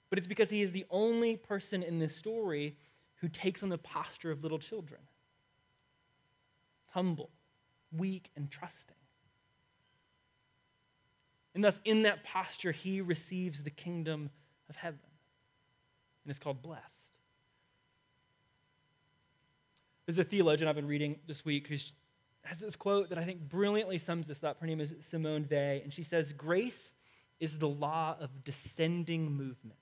But 0.09 0.19
it's 0.19 0.27
because 0.27 0.49
he 0.49 0.61
is 0.61 0.71
the 0.71 0.85
only 0.89 1.37
person 1.37 1.83
in 1.83 1.99
this 1.99 2.15
story 2.15 2.77
who 3.15 3.27
takes 3.27 3.63
on 3.63 3.69
the 3.69 3.77
posture 3.77 4.31
of 4.31 4.43
little 4.43 4.59
children 4.59 5.01
humble, 6.91 7.29
weak, 7.95 8.31
and 8.35 8.49
trusting. 8.49 8.95
And 11.53 11.63
thus, 11.63 11.79
in 11.85 12.03
that 12.03 12.23
posture, 12.23 12.71
he 12.71 13.01
receives 13.01 13.61
the 13.63 13.69
kingdom 13.69 14.29
of 14.69 14.75
heaven. 14.75 14.99
And 16.23 16.31
it's 16.31 16.39
called 16.39 16.61
blessed. 16.61 16.83
There's 20.05 20.19
a 20.19 20.23
theologian 20.23 20.67
I've 20.67 20.75
been 20.75 20.87
reading 20.87 21.19
this 21.27 21.45
week 21.45 21.67
who's 21.67 21.93
has 22.49 22.57
this 22.57 22.75
quote 22.75 23.09
that 23.09 23.19
I 23.19 23.25
think 23.25 23.47
brilliantly 23.47 23.99
sums 23.99 24.25
this 24.25 24.43
up. 24.43 24.59
Her 24.59 24.65
name 24.65 24.81
is 24.81 24.91
Simone 25.01 25.45
Weil, 25.49 25.81
and 25.83 25.93
she 25.93 26.01
says, 26.01 26.33
Grace 26.33 26.95
is 27.39 27.59
the 27.59 27.67
law 27.67 28.15
of 28.19 28.43
descending 28.43 29.31
movement. 29.31 29.77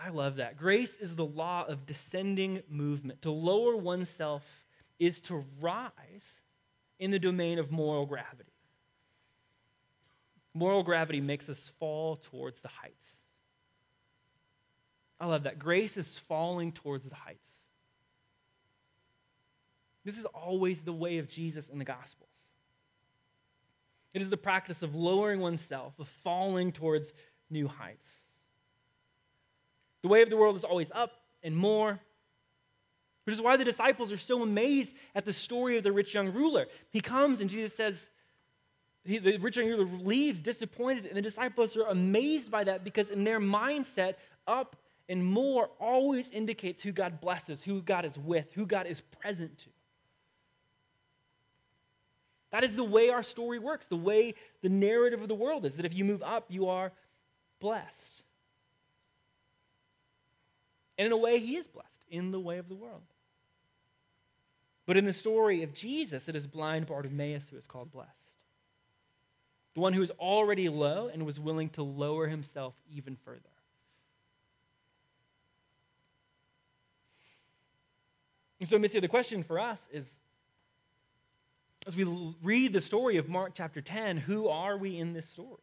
I 0.00 0.10
love 0.10 0.36
that. 0.36 0.56
Grace 0.56 0.92
is 1.00 1.16
the 1.16 1.24
law 1.24 1.64
of 1.66 1.84
descending 1.84 2.62
movement. 2.68 3.22
To 3.22 3.32
lower 3.32 3.76
oneself 3.76 4.44
is 5.00 5.20
to 5.22 5.44
rise 5.60 5.90
in 7.00 7.10
the 7.10 7.18
domain 7.18 7.58
of 7.58 7.72
moral 7.72 8.06
gravity. 8.06 8.52
Moral 10.54 10.84
gravity 10.84 11.20
makes 11.20 11.48
us 11.48 11.72
fall 11.80 12.14
towards 12.14 12.60
the 12.60 12.68
heights. 12.68 13.16
I 15.18 15.26
love 15.26 15.42
that. 15.42 15.58
Grace 15.58 15.96
is 15.96 16.06
falling 16.20 16.70
towards 16.70 17.04
the 17.04 17.16
heights. 17.16 17.48
This 20.08 20.16
is 20.16 20.24
always 20.24 20.80
the 20.80 20.92
way 20.92 21.18
of 21.18 21.28
Jesus 21.28 21.68
in 21.68 21.78
the 21.78 21.84
Gospels. 21.84 22.30
It 24.14 24.22
is 24.22 24.30
the 24.30 24.38
practice 24.38 24.82
of 24.82 24.94
lowering 24.94 25.38
oneself, 25.38 25.92
of 25.98 26.08
falling 26.24 26.72
towards 26.72 27.12
new 27.50 27.68
heights. 27.68 28.08
The 30.00 30.08
way 30.08 30.22
of 30.22 30.30
the 30.30 30.38
world 30.38 30.56
is 30.56 30.64
always 30.64 30.90
up 30.94 31.12
and 31.42 31.54
more, 31.54 32.00
which 33.24 33.34
is 33.34 33.42
why 33.42 33.58
the 33.58 33.66
disciples 33.66 34.10
are 34.10 34.16
so 34.16 34.42
amazed 34.42 34.96
at 35.14 35.26
the 35.26 35.32
story 35.34 35.76
of 35.76 35.84
the 35.84 35.92
rich 35.92 36.14
young 36.14 36.32
ruler. 36.32 36.68
He 36.88 37.02
comes 37.02 37.42
and 37.42 37.50
Jesus 37.50 37.76
says, 37.76 38.08
he, 39.04 39.18
the 39.18 39.36
rich 39.36 39.58
young 39.58 39.68
ruler 39.68 39.84
leaves 39.84 40.40
disappointed, 40.40 41.04
and 41.04 41.18
the 41.18 41.22
disciples 41.22 41.76
are 41.76 41.88
amazed 41.88 42.50
by 42.50 42.64
that 42.64 42.82
because 42.82 43.10
in 43.10 43.24
their 43.24 43.40
mindset, 43.40 44.14
up 44.46 44.74
and 45.06 45.22
more 45.22 45.68
always 45.78 46.30
indicates 46.30 46.82
who 46.82 46.92
God 46.92 47.20
blesses, 47.20 47.62
who 47.62 47.82
God 47.82 48.06
is 48.06 48.18
with, 48.18 48.50
who 48.54 48.64
God 48.64 48.86
is 48.86 49.02
present 49.02 49.58
to. 49.58 49.68
That 52.50 52.64
is 52.64 52.74
the 52.74 52.84
way 52.84 53.10
our 53.10 53.22
story 53.22 53.58
works, 53.58 53.86
the 53.86 53.96
way 53.96 54.34
the 54.62 54.68
narrative 54.68 55.20
of 55.20 55.28
the 55.28 55.34
world 55.34 55.66
is 55.66 55.74
that 55.74 55.84
if 55.84 55.94
you 55.94 56.04
move 56.04 56.22
up, 56.22 56.46
you 56.48 56.68
are 56.68 56.92
blessed. 57.60 58.22
And 60.96 61.06
in 61.06 61.12
a 61.12 61.16
way, 61.16 61.38
he 61.38 61.56
is 61.56 61.66
blessed 61.66 61.88
in 62.10 62.30
the 62.30 62.40
way 62.40 62.58
of 62.58 62.68
the 62.68 62.74
world. 62.74 63.02
But 64.86 64.96
in 64.96 65.04
the 65.04 65.12
story 65.12 65.62
of 65.62 65.74
Jesus, 65.74 66.28
it 66.28 66.34
is 66.34 66.46
blind 66.46 66.86
Bartimaeus 66.86 67.44
who 67.50 67.58
is 67.58 67.66
called 67.66 67.92
blessed. 67.92 68.10
The 69.74 69.80
one 69.80 69.92
who 69.92 70.02
is 70.02 70.10
already 70.12 70.70
low 70.70 71.10
and 71.12 71.26
was 71.26 71.38
willing 71.38 71.68
to 71.70 71.82
lower 71.82 72.26
himself 72.26 72.74
even 72.90 73.16
further. 73.24 73.40
And 78.60 78.68
so, 78.68 78.78
Missio, 78.78 79.00
the 79.00 79.08
question 79.08 79.42
for 79.42 79.60
us 79.60 79.86
is 79.92 80.08
as 81.88 81.96
we 81.96 82.04
read 82.42 82.74
the 82.74 82.82
story 82.82 83.16
of 83.16 83.30
Mark 83.30 83.52
chapter 83.54 83.80
10, 83.80 84.18
who 84.18 84.48
are 84.48 84.76
we 84.76 84.98
in 84.98 85.14
this 85.14 85.26
story? 85.26 85.56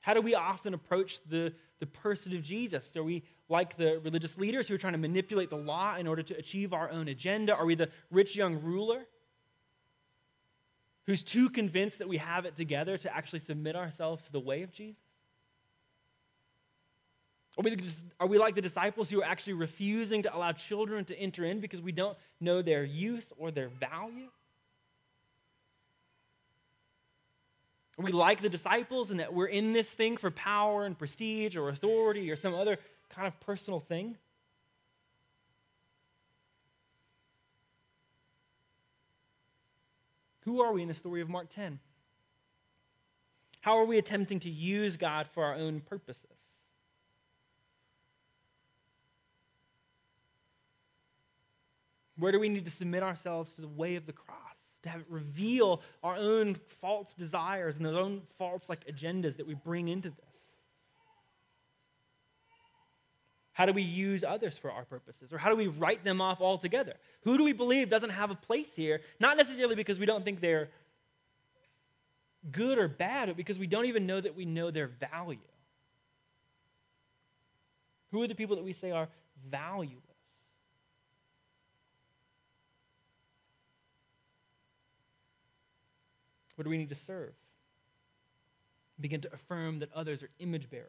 How 0.00 0.12
do 0.12 0.20
we 0.20 0.34
often 0.34 0.74
approach 0.74 1.20
the, 1.30 1.54
the 1.80 1.86
person 1.86 2.36
of 2.36 2.42
Jesus? 2.42 2.94
Are 2.96 3.02
we 3.02 3.22
like 3.48 3.78
the 3.78 3.98
religious 4.04 4.36
leaders 4.36 4.68
who 4.68 4.74
are 4.74 4.78
trying 4.78 4.92
to 4.92 4.98
manipulate 4.98 5.48
the 5.48 5.56
law 5.56 5.96
in 5.96 6.06
order 6.06 6.22
to 6.22 6.36
achieve 6.36 6.74
our 6.74 6.90
own 6.90 7.08
agenda? 7.08 7.54
Are 7.54 7.64
we 7.64 7.76
the 7.76 7.88
rich 8.10 8.36
young 8.36 8.60
ruler 8.60 9.06
who's 11.06 11.22
too 11.22 11.48
convinced 11.48 11.98
that 12.00 12.08
we 12.08 12.18
have 12.18 12.44
it 12.44 12.56
together 12.56 12.98
to 12.98 13.16
actually 13.16 13.38
submit 13.38 13.74
ourselves 13.74 14.26
to 14.26 14.32
the 14.32 14.40
way 14.40 14.64
of 14.64 14.70
Jesus? 14.70 15.11
Are 17.58 17.62
we, 17.62 17.76
are 18.18 18.26
we 18.26 18.38
like 18.38 18.54
the 18.54 18.62
disciples 18.62 19.10
who 19.10 19.20
are 19.20 19.26
actually 19.26 19.54
refusing 19.54 20.22
to 20.22 20.34
allow 20.34 20.52
children 20.52 21.04
to 21.06 21.18
enter 21.18 21.44
in 21.44 21.60
because 21.60 21.82
we 21.82 21.92
don't 21.92 22.16
know 22.40 22.62
their 22.62 22.82
use 22.82 23.30
or 23.36 23.50
their 23.50 23.68
value? 23.68 24.28
Are 27.98 28.04
we 28.04 28.12
like 28.12 28.40
the 28.40 28.48
disciples 28.48 29.10
in 29.10 29.18
that 29.18 29.34
we're 29.34 29.46
in 29.46 29.74
this 29.74 29.86
thing 29.86 30.16
for 30.16 30.30
power 30.30 30.86
and 30.86 30.98
prestige 30.98 31.56
or 31.56 31.68
authority 31.68 32.30
or 32.30 32.36
some 32.36 32.54
other 32.54 32.78
kind 33.10 33.28
of 33.28 33.38
personal 33.40 33.80
thing? 33.80 34.16
Who 40.40 40.62
are 40.62 40.72
we 40.72 40.82
in 40.82 40.88
the 40.88 40.94
story 40.94 41.20
of 41.20 41.28
Mark 41.28 41.50
10? 41.50 41.78
How 43.60 43.78
are 43.78 43.84
we 43.84 43.98
attempting 43.98 44.40
to 44.40 44.50
use 44.50 44.96
God 44.96 45.28
for 45.32 45.44
our 45.44 45.54
own 45.54 45.80
purposes? 45.80 46.31
Where 52.22 52.30
do 52.30 52.38
we 52.38 52.48
need 52.48 52.66
to 52.66 52.70
submit 52.70 53.02
ourselves 53.02 53.52
to 53.54 53.62
the 53.62 53.68
way 53.68 53.96
of 53.96 54.06
the 54.06 54.12
cross? 54.12 54.38
To 54.84 54.88
have 54.88 55.00
it 55.00 55.06
reveal 55.08 55.82
our 56.04 56.14
own 56.14 56.54
false 56.80 57.12
desires 57.14 57.76
and 57.76 57.86
our 57.86 57.94
own 57.94 58.22
false 58.38 58.68
like 58.68 58.86
agendas 58.86 59.38
that 59.38 59.46
we 59.46 59.54
bring 59.54 59.88
into 59.88 60.10
this. 60.10 60.18
How 63.54 63.66
do 63.66 63.72
we 63.72 63.82
use 63.82 64.22
others 64.22 64.56
for 64.56 64.70
our 64.70 64.84
purposes? 64.84 65.32
Or 65.32 65.38
how 65.38 65.50
do 65.50 65.56
we 65.56 65.66
write 65.66 66.04
them 66.04 66.20
off 66.20 66.40
altogether? 66.40 66.94
Who 67.24 67.36
do 67.36 67.42
we 67.42 67.52
believe 67.52 67.90
doesn't 67.90 68.10
have 68.10 68.30
a 68.30 68.36
place 68.36 68.72
here? 68.76 69.00
Not 69.18 69.36
necessarily 69.36 69.74
because 69.74 69.98
we 69.98 70.06
don't 70.06 70.24
think 70.24 70.40
they're 70.40 70.68
good 72.52 72.78
or 72.78 72.86
bad, 72.86 73.30
but 73.30 73.36
because 73.36 73.58
we 73.58 73.66
don't 73.66 73.86
even 73.86 74.06
know 74.06 74.20
that 74.20 74.36
we 74.36 74.44
know 74.44 74.70
their 74.70 74.86
value. 74.86 75.38
Who 78.12 78.22
are 78.22 78.28
the 78.28 78.36
people 78.36 78.54
that 78.54 78.64
we 78.64 78.74
say 78.74 78.92
are 78.92 79.08
valueless? 79.50 80.11
What 86.62 86.66
do 86.66 86.70
we 86.70 86.78
need 86.78 86.90
to 86.90 86.94
serve? 86.94 87.32
Begin 89.00 89.20
to 89.22 89.34
affirm 89.34 89.80
that 89.80 89.92
others 89.92 90.22
are 90.22 90.30
image 90.38 90.70
bearers. 90.70 90.86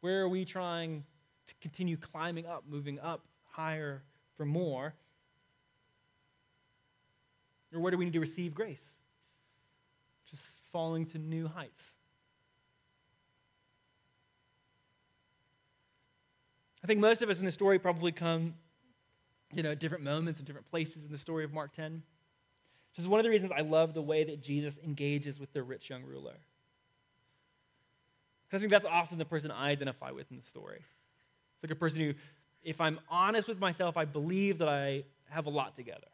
Where 0.00 0.20
are 0.20 0.28
we 0.28 0.44
trying 0.44 1.02
to 1.48 1.54
continue 1.60 1.96
climbing 1.96 2.46
up, 2.46 2.62
moving 2.68 3.00
up 3.00 3.24
higher 3.50 4.04
for 4.36 4.44
more? 4.44 4.94
Or 7.74 7.80
where 7.80 7.90
do 7.90 7.98
we 7.98 8.04
need 8.04 8.12
to 8.12 8.20
receive 8.20 8.54
grace? 8.54 8.92
Just 10.30 10.44
falling 10.70 11.04
to 11.06 11.18
new 11.18 11.48
heights. 11.48 11.82
I 16.84 16.86
think 16.86 17.00
most 17.00 17.22
of 17.22 17.28
us 17.28 17.40
in 17.40 17.44
the 17.44 17.50
story 17.50 17.80
probably 17.80 18.12
come, 18.12 18.54
you 19.54 19.62
know, 19.62 19.72
at 19.72 19.80
different 19.80 20.04
moments 20.04 20.40
and 20.40 20.46
different 20.46 20.70
places 20.70 21.04
in 21.04 21.12
the 21.12 21.18
story 21.18 21.44
of 21.44 21.52
Mark 21.52 21.72
10. 21.72 22.02
Which 22.92 22.98
is 22.98 23.08
one 23.08 23.20
of 23.20 23.24
the 23.24 23.30
reasons 23.30 23.52
I 23.56 23.62
love 23.62 23.94
the 23.94 24.02
way 24.02 24.24
that 24.24 24.42
Jesus 24.42 24.78
engages 24.84 25.40
with 25.40 25.52
the 25.52 25.62
rich 25.62 25.88
young 25.88 26.02
ruler. 26.02 26.34
Because 28.44 28.58
I 28.58 28.60
think 28.60 28.70
that's 28.70 28.84
often 28.84 29.18
the 29.18 29.24
person 29.24 29.50
I 29.50 29.70
identify 29.70 30.10
with 30.10 30.30
in 30.30 30.36
the 30.36 30.42
story. 30.42 30.76
It's 30.76 31.62
like 31.62 31.70
a 31.70 31.76
person 31.76 32.00
who, 32.00 32.14
if 32.62 32.80
I'm 32.80 33.00
honest 33.08 33.48
with 33.48 33.58
myself, 33.58 33.96
I 33.96 34.04
believe 34.04 34.58
that 34.58 34.68
I 34.68 35.04
have 35.30 35.46
a 35.46 35.50
lot 35.50 35.74
together. 35.74 36.08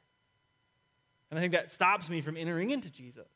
And 1.30 1.38
I 1.38 1.42
think 1.42 1.52
that 1.52 1.72
stops 1.72 2.08
me 2.08 2.20
from 2.20 2.36
entering 2.36 2.70
into 2.70 2.90
Jesus. 2.90 3.26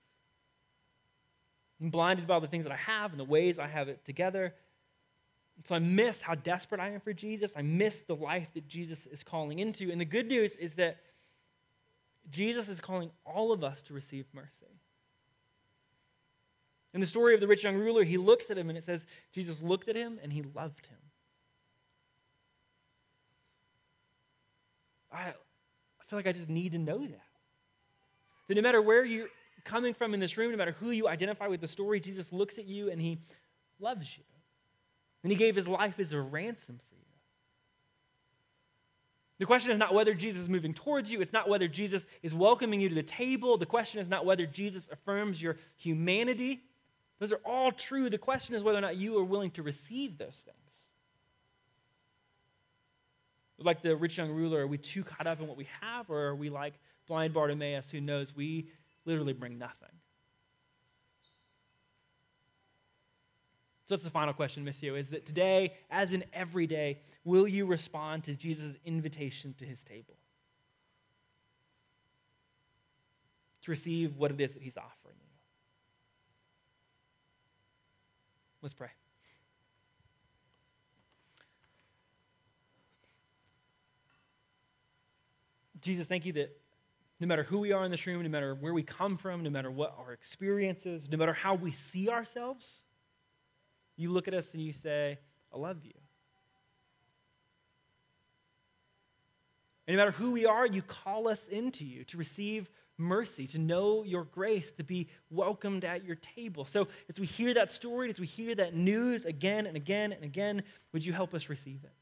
I'm 1.80 1.90
blinded 1.90 2.28
by 2.28 2.38
the 2.38 2.46
things 2.46 2.62
that 2.64 2.72
I 2.72 2.76
have 2.76 3.10
and 3.10 3.18
the 3.18 3.24
ways 3.24 3.58
I 3.58 3.66
have 3.66 3.88
it 3.88 4.04
together. 4.04 4.54
So 5.64 5.74
I 5.74 5.78
miss 5.78 6.20
how 6.20 6.34
desperate 6.34 6.80
I 6.80 6.90
am 6.90 7.00
for 7.00 7.12
Jesus. 7.12 7.52
I 7.56 7.62
miss 7.62 8.02
the 8.02 8.16
life 8.16 8.48
that 8.54 8.66
Jesus 8.66 9.06
is 9.06 9.22
calling 9.22 9.60
into. 9.60 9.90
And 9.92 10.00
the 10.00 10.04
good 10.04 10.26
news 10.26 10.56
is 10.56 10.74
that 10.74 10.98
Jesus 12.30 12.68
is 12.68 12.80
calling 12.80 13.10
all 13.24 13.52
of 13.52 13.62
us 13.62 13.82
to 13.82 13.94
receive 13.94 14.26
mercy. 14.32 14.48
In 16.94 17.00
the 17.00 17.06
story 17.06 17.34
of 17.34 17.40
the 17.40 17.46
rich 17.46 17.64
young 17.64 17.76
ruler, 17.76 18.04
he 18.04 18.18
looks 18.18 18.50
at 18.50 18.58
him 18.58 18.68
and 18.68 18.76
it 18.76 18.84
says, 18.84 19.06
Jesus 19.32 19.62
looked 19.62 19.88
at 19.88 19.96
him 19.96 20.18
and 20.22 20.32
he 20.32 20.42
loved 20.42 20.86
him. 20.86 20.98
I, 25.12 25.28
I 25.28 26.04
feel 26.08 26.18
like 26.18 26.26
I 26.26 26.32
just 26.32 26.48
need 26.48 26.72
to 26.72 26.78
know 26.78 26.98
that. 26.98 27.20
That 28.48 28.54
no 28.54 28.62
matter 28.62 28.82
where 28.82 29.04
you're 29.04 29.28
coming 29.64 29.94
from 29.94 30.12
in 30.12 30.20
this 30.20 30.36
room, 30.36 30.50
no 30.50 30.56
matter 30.56 30.72
who 30.72 30.90
you 30.90 31.08
identify 31.08 31.46
with 31.46 31.60
the 31.60 31.68
story, 31.68 32.00
Jesus 32.00 32.32
looks 32.32 32.58
at 32.58 32.66
you 32.66 32.90
and 32.90 33.00
he 33.00 33.18
loves 33.80 34.16
you. 34.16 34.24
And 35.22 35.30
he 35.30 35.38
gave 35.38 35.56
his 35.56 35.68
life 35.68 36.00
as 36.00 36.12
a 36.12 36.20
ransom 36.20 36.80
for 36.88 36.94
you. 36.96 37.02
The 39.38 39.46
question 39.46 39.70
is 39.70 39.78
not 39.78 39.94
whether 39.94 40.14
Jesus 40.14 40.42
is 40.42 40.48
moving 40.48 40.74
towards 40.74 41.10
you. 41.10 41.20
It's 41.20 41.32
not 41.32 41.48
whether 41.48 41.68
Jesus 41.68 42.06
is 42.22 42.34
welcoming 42.34 42.80
you 42.80 42.88
to 42.88 42.94
the 42.94 43.02
table. 43.02 43.58
The 43.58 43.66
question 43.66 44.00
is 44.00 44.08
not 44.08 44.24
whether 44.24 44.46
Jesus 44.46 44.88
affirms 44.90 45.40
your 45.40 45.56
humanity. 45.76 46.62
Those 47.18 47.32
are 47.32 47.40
all 47.44 47.72
true. 47.72 48.10
The 48.10 48.18
question 48.18 48.54
is 48.54 48.62
whether 48.62 48.78
or 48.78 48.82
not 48.82 48.96
you 48.96 49.18
are 49.18 49.24
willing 49.24 49.50
to 49.52 49.62
receive 49.62 50.18
those 50.18 50.42
things. 50.44 50.56
Like 53.58 53.82
the 53.82 53.94
rich 53.94 54.18
young 54.18 54.32
ruler, 54.32 54.62
are 54.62 54.66
we 54.66 54.78
too 54.78 55.04
caught 55.04 55.28
up 55.28 55.40
in 55.40 55.46
what 55.46 55.56
we 55.56 55.68
have, 55.80 56.10
or 56.10 56.20
are 56.20 56.34
we 56.34 56.50
like 56.50 56.74
blind 57.06 57.32
Bartimaeus 57.32 57.90
who 57.92 58.00
knows 58.00 58.34
we 58.34 58.66
literally 59.04 59.32
bring 59.32 59.56
nothing? 59.56 59.88
So 63.86 63.94
that's 63.94 64.04
the 64.04 64.10
final 64.10 64.32
question, 64.32 64.64
Missio, 64.64 64.98
is 64.98 65.08
that 65.08 65.26
today, 65.26 65.74
as 65.90 66.12
in 66.12 66.24
every 66.32 66.66
day, 66.66 67.00
will 67.24 67.48
you 67.48 67.66
respond 67.66 68.24
to 68.24 68.34
Jesus' 68.34 68.76
invitation 68.84 69.54
to 69.58 69.64
his 69.64 69.82
table? 69.82 70.14
To 73.62 73.70
receive 73.70 74.16
what 74.16 74.30
it 74.30 74.40
is 74.40 74.52
that 74.52 74.62
he's 74.62 74.76
offering 74.76 75.16
you. 75.20 75.28
Let's 78.60 78.74
pray. 78.74 78.88
Jesus, 85.80 86.06
thank 86.06 86.24
you 86.24 86.32
that 86.34 86.56
no 87.18 87.26
matter 87.26 87.42
who 87.42 87.58
we 87.58 87.72
are 87.72 87.84
in 87.84 87.90
this 87.90 88.06
room, 88.06 88.22
no 88.22 88.28
matter 88.28 88.54
where 88.54 88.72
we 88.72 88.84
come 88.84 89.16
from, 89.16 89.42
no 89.42 89.50
matter 89.50 89.70
what 89.70 89.96
our 89.98 90.12
experiences, 90.12 91.10
no 91.10 91.18
matter 91.18 91.32
how 91.32 91.54
we 91.54 91.72
see 91.72 92.08
ourselves, 92.08 92.82
you 93.96 94.10
look 94.10 94.28
at 94.28 94.34
us 94.34 94.50
and 94.52 94.62
you 94.62 94.72
say, 94.72 95.18
I 95.52 95.58
love 95.58 95.84
you. 95.84 95.92
And 99.86 99.96
no 99.96 100.00
matter 100.00 100.12
who 100.12 100.32
we 100.32 100.46
are, 100.46 100.66
you 100.66 100.82
call 100.82 101.28
us 101.28 101.48
into 101.48 101.84
you 101.84 102.04
to 102.04 102.16
receive 102.16 102.70
mercy, 102.98 103.46
to 103.48 103.58
know 103.58 104.04
your 104.04 104.24
grace, 104.24 104.70
to 104.72 104.84
be 104.84 105.08
welcomed 105.30 105.84
at 105.84 106.04
your 106.04 106.16
table. 106.16 106.64
So 106.64 106.88
as 107.08 107.18
we 107.18 107.26
hear 107.26 107.52
that 107.54 107.70
story, 107.70 108.10
as 108.10 108.20
we 108.20 108.26
hear 108.26 108.54
that 108.54 108.74
news 108.74 109.24
again 109.24 109.66
and 109.66 109.76
again 109.76 110.12
and 110.12 110.24
again, 110.24 110.62
would 110.92 111.04
you 111.04 111.12
help 111.12 111.34
us 111.34 111.48
receive 111.48 111.80
it? 111.84 111.92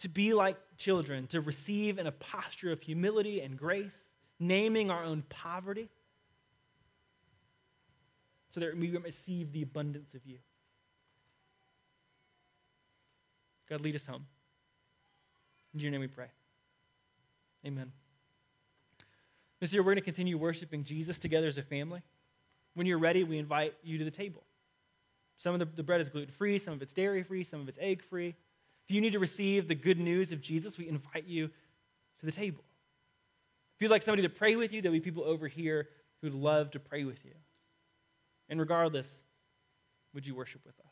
To 0.00 0.08
be 0.08 0.34
like 0.34 0.56
children, 0.76 1.26
to 1.28 1.40
receive 1.40 1.98
in 1.98 2.06
a 2.06 2.12
posture 2.12 2.72
of 2.72 2.82
humility 2.82 3.40
and 3.40 3.56
grace, 3.56 3.98
naming 4.38 4.90
our 4.90 5.04
own 5.04 5.22
poverty, 5.28 5.88
so 8.52 8.60
that 8.60 8.76
we 8.76 8.90
receive 8.90 9.52
the 9.52 9.62
abundance 9.62 10.14
of 10.14 10.20
you. 10.26 10.38
God, 13.68 13.80
lead 13.80 13.96
us 13.96 14.06
home. 14.06 14.26
In 15.74 15.80
your 15.80 15.90
name 15.90 16.00
we 16.00 16.06
pray. 16.06 16.28
Amen. 17.66 17.92
This 19.60 19.72
year, 19.72 19.82
we're 19.82 19.92
going 19.92 19.96
to 19.96 20.02
continue 20.02 20.38
worshiping 20.38 20.84
Jesus 20.84 21.18
together 21.18 21.46
as 21.46 21.58
a 21.58 21.62
family. 21.62 22.02
When 22.74 22.86
you're 22.86 22.98
ready, 22.98 23.24
we 23.24 23.38
invite 23.38 23.74
you 23.82 23.98
to 23.98 24.04
the 24.04 24.10
table. 24.10 24.44
Some 25.38 25.54
of 25.54 25.60
the, 25.60 25.66
the 25.66 25.82
bread 25.82 26.00
is 26.00 26.08
gluten 26.08 26.32
free, 26.32 26.58
some 26.58 26.74
of 26.74 26.82
it's 26.82 26.92
dairy 26.92 27.22
free, 27.22 27.42
some 27.42 27.60
of 27.60 27.68
it's 27.68 27.78
egg 27.80 28.02
free. 28.02 28.34
If 28.88 28.94
you 28.94 29.00
need 29.00 29.12
to 29.12 29.18
receive 29.18 29.66
the 29.66 29.74
good 29.74 29.98
news 29.98 30.32
of 30.32 30.40
Jesus, 30.40 30.78
we 30.78 30.88
invite 30.88 31.26
you 31.26 31.48
to 32.20 32.26
the 32.26 32.32
table. 32.32 32.62
If 33.76 33.82
you'd 33.82 33.90
like 33.90 34.02
somebody 34.02 34.22
to 34.22 34.28
pray 34.28 34.56
with 34.56 34.72
you, 34.72 34.80
there'll 34.80 34.96
be 34.96 35.00
people 35.00 35.24
over 35.24 35.48
here 35.48 35.88
who'd 36.22 36.34
love 36.34 36.70
to 36.70 36.80
pray 36.80 37.04
with 37.04 37.22
you. 37.24 37.32
And 38.48 38.60
regardless, 38.60 39.06
would 40.14 40.26
you 40.26 40.34
worship 40.34 40.62
with 40.64 40.78
us? 40.80 40.85